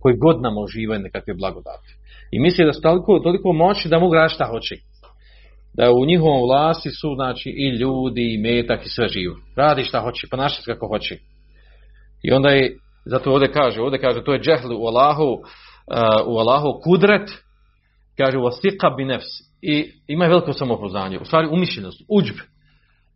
koji 0.01 0.17
god 0.17 0.41
nam 0.41 0.57
uživaju 0.57 0.99
nekakve 0.99 1.33
blagodate. 1.33 1.89
i 2.31 2.39
misle 2.39 2.65
da 2.65 2.73
su 2.73 2.81
toliko, 2.81 3.19
toliko 3.19 3.53
moći 3.53 3.89
da 3.89 3.99
mogu 3.99 4.13
raditi 4.13 4.35
šta 4.35 4.45
hoće 4.45 4.75
da 5.73 5.91
u 5.91 6.05
njihovom 6.05 6.41
vlasti 6.41 6.89
su 6.89 7.15
znači 7.15 7.49
i 7.49 7.69
ljudi 7.69 8.33
i 8.33 8.37
metak 8.37 8.85
i 8.85 8.89
sve 8.89 9.07
živo. 9.07 9.35
Radi 9.55 9.83
šta 9.83 9.99
hoće, 9.99 10.27
ponaša 10.31 10.61
se 10.61 10.73
kako 10.73 10.87
hoće. 10.87 11.17
I 12.23 12.31
onda 12.31 12.49
je, 12.49 12.77
zato 13.05 13.31
ovdje 13.31 13.51
kaže, 13.51 13.81
ovdje 13.81 13.99
kaže, 13.99 14.23
to 14.23 14.33
je 14.33 14.41
džehl 14.41 14.73
u 14.73 14.85
Allahu, 14.87 15.31
uh, 15.33 15.41
u 16.27 16.37
Allahu 16.37 16.81
kudret, 16.83 17.29
kaže 18.17 18.37
u 18.37 18.47
astika 18.47 18.89
bi 18.89 19.05
nefs. 19.05 19.31
I 19.61 19.91
ima 20.07 20.25
veliko 20.25 20.53
samopoznanje, 20.53 21.19
u 21.19 21.25
stvari 21.25 21.47
umišljenost, 21.51 22.01
uđb. 22.09 22.35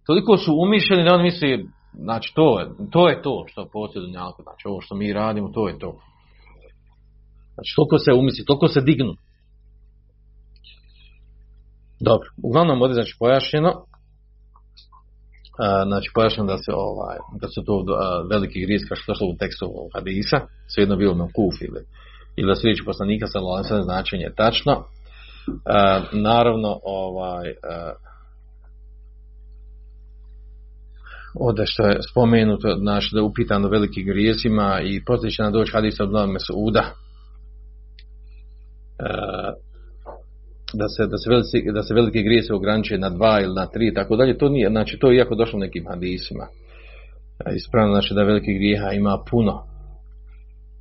Toliko 0.08 0.38
su 0.38 0.56
umišljeni 0.66 1.04
da 1.04 1.14
oni 1.14 1.24
misli, 1.24 1.66
znači 2.00 2.34
to 2.36 2.60
je, 2.60 2.68
to 2.92 3.10
je 3.10 3.22
to 3.22 3.46
što 3.48 3.70
posjedu 3.74 4.08
njalko, 4.08 4.44
znači 4.44 4.68
ovo 4.68 4.82
što 4.82 4.96
mi 4.96 5.14
radimo, 5.14 5.50
to 5.50 5.68
je 5.68 5.80
to. 5.80 6.00
Znači 7.54 7.74
toliko 7.76 7.98
se 7.98 8.14
umisli, 8.14 8.46
toliko 8.46 8.68
se 8.68 8.82
dignu. 8.82 9.14
Dobro, 12.00 12.28
uglavnom 12.44 12.82
ovdje 12.82 12.94
znači 12.94 13.16
pojašnjeno, 13.20 13.72
a, 15.60 15.86
znači 15.86 16.12
pojašnjeno 16.16 16.48
da 16.48 16.58
se 16.58 16.72
ovaj, 16.74 17.18
da 17.42 17.48
su 17.48 17.64
to 17.66 17.86
veliki 18.30 18.62
grijez 18.66 18.82
kao 18.88 18.96
što 18.96 19.12
je 19.26 19.34
u 19.34 19.38
tekstu 19.40 19.66
hadisa, 19.96 20.38
svejedno 20.74 20.96
bilo 20.96 21.14
na 21.16 21.28
kuf 21.36 21.56
ili, 21.62 21.82
ili 22.36 22.48
da 22.48 22.56
se 22.56 22.68
riječi 22.68 22.84
poslanika 22.86 23.28
sa 23.28 23.40
lansan 23.40 23.84
značenje 23.84 24.30
tačno. 24.36 24.74
A, 25.66 26.02
naravno, 26.12 26.80
ovaj, 26.84 27.48
ovdje 31.36 31.66
što 31.68 31.84
je 31.84 32.00
spomenuto, 32.12 32.76
znači 32.80 33.10
da 33.14 33.20
je 33.20 33.24
upitano 33.24 33.68
veliki 33.70 34.04
grijesima 34.04 34.82
i 34.84 35.04
poslije 35.06 35.32
će 35.32 35.44
nam 35.44 35.54
doći 35.54 35.72
hadisa 35.72 36.04
od 36.04 36.12
Vlada 36.12 36.32
Mesuda, 36.32 36.84
e, 39.00 39.74
da 40.74 40.88
se 40.88 41.08
da 41.08 41.18
se 41.18 41.30
veliki 41.30 41.72
da 41.74 41.84
se 41.84 41.94
velike 41.94 42.22
grijesi 42.22 42.54
ograniče 42.54 42.98
na 42.98 43.10
dva 43.10 43.42
ili 43.42 43.54
na 43.56 43.66
tri 43.66 43.94
tako 43.94 44.16
dalje 44.16 44.38
to 44.38 44.50
nije 44.50 44.70
znači 44.70 44.98
to 45.00 45.12
je 45.12 45.18
iako 45.18 45.36
došlo 45.36 45.60
nekim 45.60 45.86
hadisima. 45.90 46.48
E, 47.46 47.56
ispravno 47.56 47.94
znači 47.94 48.14
da 48.14 48.24
velike 48.24 48.52
grijeha 48.54 48.92
ima 48.92 49.24
puno. 49.30 49.64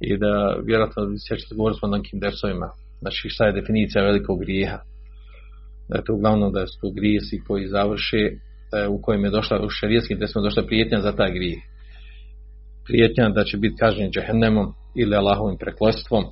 I 0.01 0.19
da 0.19 0.57
vjerojatno 0.67 1.03
sjećate 1.29 1.55
govorili 1.55 1.79
smo 1.79 1.89
na 1.89 1.97
nekim 1.97 2.21
dersovima. 2.21 2.69
Znači 3.01 3.29
šta 3.29 3.47
je 3.47 3.53
definicija 3.61 4.05
velikog 4.05 4.41
grijeha? 4.41 4.79
Da 5.89 5.97
je 5.97 6.05
to 6.05 6.15
uglavnom 6.15 6.53
da 6.53 6.67
su 6.67 6.91
grijesi 6.91 7.43
koji 7.47 7.67
završe 7.67 8.23
E, 8.73 8.89
u 8.89 9.03
kojem 9.03 9.25
je 9.25 9.31
došla 9.31 9.61
u 9.65 9.69
šarijetskim 9.69 10.19
testima 10.19 10.43
došla 10.43 10.67
prijetnja 10.67 11.01
za 11.01 11.13
taj 11.13 11.33
grijeh. 11.33 11.59
Prijetnja 12.85 13.29
da 13.29 13.45
će 13.45 13.57
biti 13.57 13.77
kažnjen 13.77 14.11
džehennemom 14.11 14.75
ili 14.97 15.17
Allahovim 15.17 15.59
preklostvom 15.59 16.25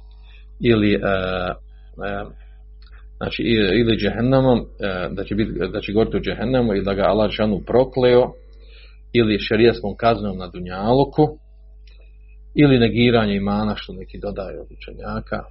ili 0.60 0.94
e, 0.94 0.98
e, 0.98 2.24
znači 3.16 3.42
ili 3.80 3.96
džehennemom 3.96 4.58
e, 4.58 5.08
da 5.10 5.24
će 5.24 5.34
biti 5.34 5.52
da 5.72 5.80
će 5.80 5.92
goriti 5.92 6.16
u 6.16 6.20
džehennemu 6.20 6.74
i 6.74 6.82
da 6.82 6.94
ga 6.94 7.02
Allah 7.02 7.30
džanu 7.30 7.60
prokleo 7.66 8.32
ili 9.12 9.38
šerijskom 9.38 9.96
kaznom 9.96 10.38
na 10.38 10.48
dunjaluku 10.48 11.38
ili 12.54 12.78
negiranje 12.78 13.34
imana 13.36 13.74
što 13.76 13.92
neki 13.92 14.18
dodaju 14.18 14.60
od 14.60 14.68
učenjaka 14.78 15.36
e, 15.36 15.46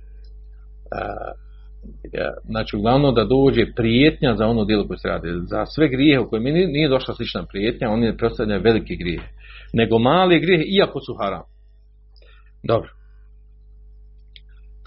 znači 2.45 2.75
uglavnom 2.75 3.15
da 3.15 3.23
dođe 3.25 3.73
prijetnja 3.75 4.35
za 4.35 4.47
ono 4.47 4.65
djelo 4.65 4.87
koje 4.87 4.97
se 4.97 5.07
radi 5.07 5.27
za 5.49 5.65
sve 5.65 5.89
grijehe 5.89 6.19
u 6.19 6.29
kojem 6.29 6.43
nije, 6.43 6.89
došla 6.89 7.13
slična 7.13 7.45
prijetnja 7.45 7.89
oni 7.89 8.05
ne 8.05 8.17
predstavljaju 8.17 8.61
veliki 8.63 8.95
grijehe. 8.95 9.27
nego 9.73 9.99
mali 9.99 10.39
grijehe, 10.39 10.63
iako 10.63 10.99
su 10.99 11.15
haram 11.19 11.43
dobro 12.63 12.89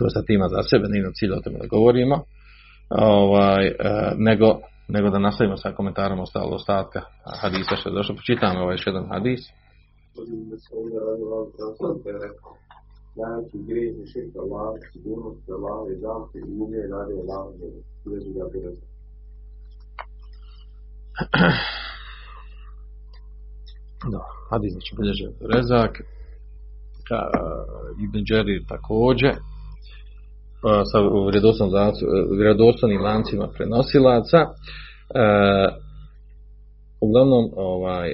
to 0.03 0.11
sad 0.15 0.25
ima 0.29 0.49
za 0.49 0.63
sebe, 0.71 0.87
nije 0.89 1.03
nam 1.03 1.13
cilj 1.19 1.33
o 1.33 1.41
tome 1.45 1.59
da 1.59 1.67
govorimo 1.77 2.17
ovaj, 2.91 3.67
e, 3.67 3.73
nego, 4.29 4.49
nego 4.89 5.11
da 5.11 5.19
nastavimo 5.19 5.57
sa 5.57 5.77
komentarom 5.79 6.21
ostalo 6.21 6.55
ostatka 6.61 7.01
hadisa 7.43 7.77
što 7.77 7.89
je 7.89 7.95
došlo. 7.99 8.15
Počitamo 8.15 8.61
ovaj 8.61 8.75
još 8.75 8.87
jedan 8.87 9.07
hadis. 9.13 9.41
Najveći 13.17 13.59
grijeh 13.69 13.95
je 13.99 14.07
širka 14.13 14.39
Allah, 14.45 14.69
sigurnost 14.93 15.49
Allah 15.57 15.81
i 15.93 16.01
zamke 16.05 16.39
i 16.39 16.53
uvije 16.63 16.83
radi 16.95 17.13
Allah 17.23 17.45
i 17.55 17.65
uvijek 18.07 18.25
ga 18.37 18.45
bude. 18.53 18.73
Da, 24.13 24.21
hadis 24.51 24.73
znači 24.73 24.93
bilježe 24.99 25.29
rezak, 25.55 25.93
eh, 26.01 26.05
Ibn 28.05 28.19
Đerir 28.29 28.63
također, 28.69 29.35
Pa 30.63 30.85
sa 30.85 30.99
eh, 30.99 31.05
vjerodostojnim 32.39 33.01
lancima 33.01 33.49
prenosilaca. 33.57 34.41
E, 34.41 34.49
uglavnom, 37.01 37.45
ovaj, 37.57 38.09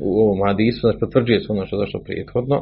u 0.00 0.08
ovom 0.22 0.38
hadisu 0.46 0.80
znači, 0.80 0.98
potvrđuje 1.00 1.40
se 1.40 1.52
ono 1.52 1.66
što 1.66 1.76
je 1.76 1.80
došlo 1.84 2.00
prijethodno 2.00 2.56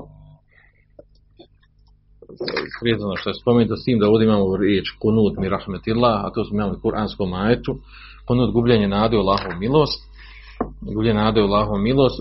vezano 2.84 3.16
što 3.16 3.30
je 3.30 3.40
spomenuto 3.42 3.76
s 3.76 3.84
tim 3.84 3.98
da 3.98 4.08
ovdje 4.08 4.24
imamo 4.26 4.56
riječ 4.56 4.86
kunut 5.02 5.34
mi 5.38 5.48
rahmetillah, 5.48 6.24
a 6.24 6.30
to 6.34 6.44
smo 6.44 6.56
imali 6.56 6.76
u 6.76 6.82
kuranskom 6.82 7.32
ajetu. 7.32 7.72
Kunut 8.26 8.52
gubljenje 8.52 8.88
nade 8.88 9.16
u 9.16 9.20
Allahovu 9.20 9.56
milost. 9.60 10.00
Gubljenje 10.94 11.20
nade 11.20 11.42
u 11.42 11.44
Allahovu 11.44 11.78
milost. 11.78 12.18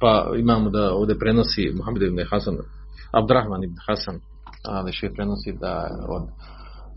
Pa 0.00 0.12
imamo 0.38 0.70
da 0.70 0.94
ovdje 0.94 1.18
prenosi 1.18 1.72
Muhammed 1.76 2.02
ibn 2.02 2.18
Hasan, 2.30 2.56
Abdrahman 3.12 3.64
ibn 3.64 3.76
Hasan, 3.86 4.16
ali 4.64 4.92
še 4.92 5.10
prenosi 5.16 5.52
da 5.60 5.72
od 6.08 6.24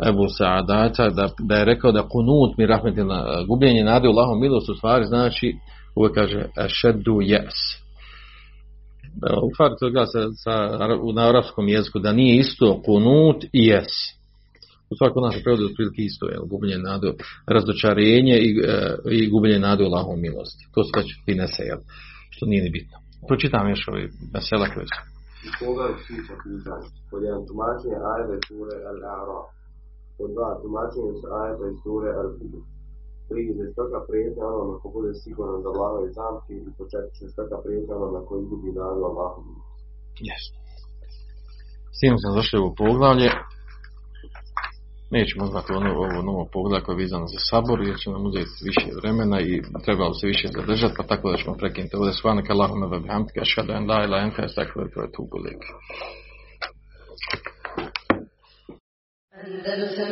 Ebu 0.09 0.25
Saadata 0.37 1.09
da, 1.09 1.29
da 1.39 1.55
je 1.55 1.65
rekao 1.65 1.91
da 1.91 2.07
kunut 2.07 2.57
mi 2.57 2.65
rahmetillah, 2.65 3.47
gubljenje 3.47 3.83
nade 3.83 4.07
u 4.07 4.11
Allahovu 4.11 4.39
milost 4.39 4.69
u 4.69 4.75
stvari 4.75 5.05
znači 5.05 5.55
uve 5.95 6.13
kaže 6.13 6.45
šeddu 6.67 7.21
jes 7.21 7.80
u 9.47 9.49
stvari 9.53 9.73
to 9.79 9.89
gleda 9.89 10.05
sa, 10.05 10.19
sa, 10.43 10.55
na 11.15 11.29
arapskom 11.29 11.67
jeziku 11.67 11.99
da 11.99 12.11
nije 12.13 12.39
isto 12.39 12.81
kunut 12.85 13.43
i 13.43 13.61
jes 13.71 13.91
u 14.91 14.93
svakom 14.99 15.23
našem 15.23 15.41
prevodu 15.43 15.63
je 15.63 15.71
otprilike 15.71 16.01
isto 16.01 16.25
je 16.31 16.37
gubljenje 16.51 16.79
nadu, 16.91 17.09
razočarenje 17.55 18.35
i, 18.47 18.49
e, 18.73 18.97
i 19.11 19.29
gubljenje 19.29 19.59
nadu 19.59 19.83
u 19.83 19.87
Allahom 19.87 20.19
milosti 20.21 20.63
to 20.73 20.79
se 20.83 20.91
već 20.97 21.07
finese 21.25 21.63
jel? 21.71 21.81
što 22.33 22.45
nije 22.45 22.63
ni 22.63 22.71
bitno 22.77 22.97
pročitam 23.27 23.69
još 23.69 23.83
ovaj 23.87 24.05
mesela 24.33 24.65
koje 24.73 24.85
su 24.91 24.99
Koga 25.59 25.83
je 25.89 25.95
sviđa 26.05 26.35
pitanje? 26.45 26.87
Pod 27.09 27.19
jedan 27.27 27.43
tumačenje 27.49 27.97
ajde 28.13 28.35
sure 28.47 28.75
Al-A'ra. 28.91 29.39
pod 30.17 30.29
dva 30.35 30.49
tumačenje 30.61 31.13
se 31.21 31.27
ajeta 31.39 31.67
sure 31.83 32.09
Al-Fijr. 32.21 32.61
Tri 33.31 33.43
je 33.59 33.65
stoka 33.73 33.99
prijetnja 34.07 34.45
onome 34.53 34.75
ko 34.81 34.87
bude 34.97 35.11
siguran 35.23 35.59
da 35.65 35.69
vlada 35.77 35.99
i 36.03 36.13
zamki 36.19 36.53
i 36.67 36.71
po 36.77 36.83
četiri 36.91 37.33
stoka 37.35 37.57
prijetnja 37.63 37.93
onome 37.99 38.19
ko 38.27 38.33
izgubi 38.41 38.71
nadu 38.79 39.01
Allahom. 39.09 39.45
Yes. 40.27 40.43
S 41.95 41.97
tim 42.01 42.15
sam 42.21 42.31
zašli 42.39 42.57
u 42.59 42.69
poglavlje. 42.81 43.29
Nećemo 45.15 45.45
znati 45.51 45.69
ono, 45.79 45.89
ovo 46.03 46.19
novo 46.29 46.43
poglavlje 46.53 46.83
koje 46.83 46.93
je 46.95 47.03
vizano 47.03 47.27
za 47.33 47.39
sabor, 47.49 47.77
jer 47.87 47.95
će 48.01 48.07
nam 48.09 48.25
uzeti 48.29 48.61
više 48.69 48.87
vremena 48.99 49.37
i 49.41 49.51
trebalo 49.85 50.13
se 50.19 50.27
više 50.33 50.47
zadržati, 50.57 50.97
pa 50.97 51.03
tako 51.11 51.25
da 51.31 51.37
ćemo 51.41 51.53
prekinuti. 51.61 51.95
Ovdje 51.95 52.13
svanak 52.13 52.47
Allahumma 52.49 52.85
wa 52.87 53.01
bihamdika, 53.03 53.39
ashhadu 53.41 53.71
an 53.73 53.83
la 53.89 53.97
ilaha 53.97 54.05
illa 54.05 54.17
anta 54.25 54.41
astaghfiruka 54.49 54.97
wa 55.01 55.07
atubu 55.09 55.35
ilaik. 55.39 55.63
Andalusam 59.43 60.11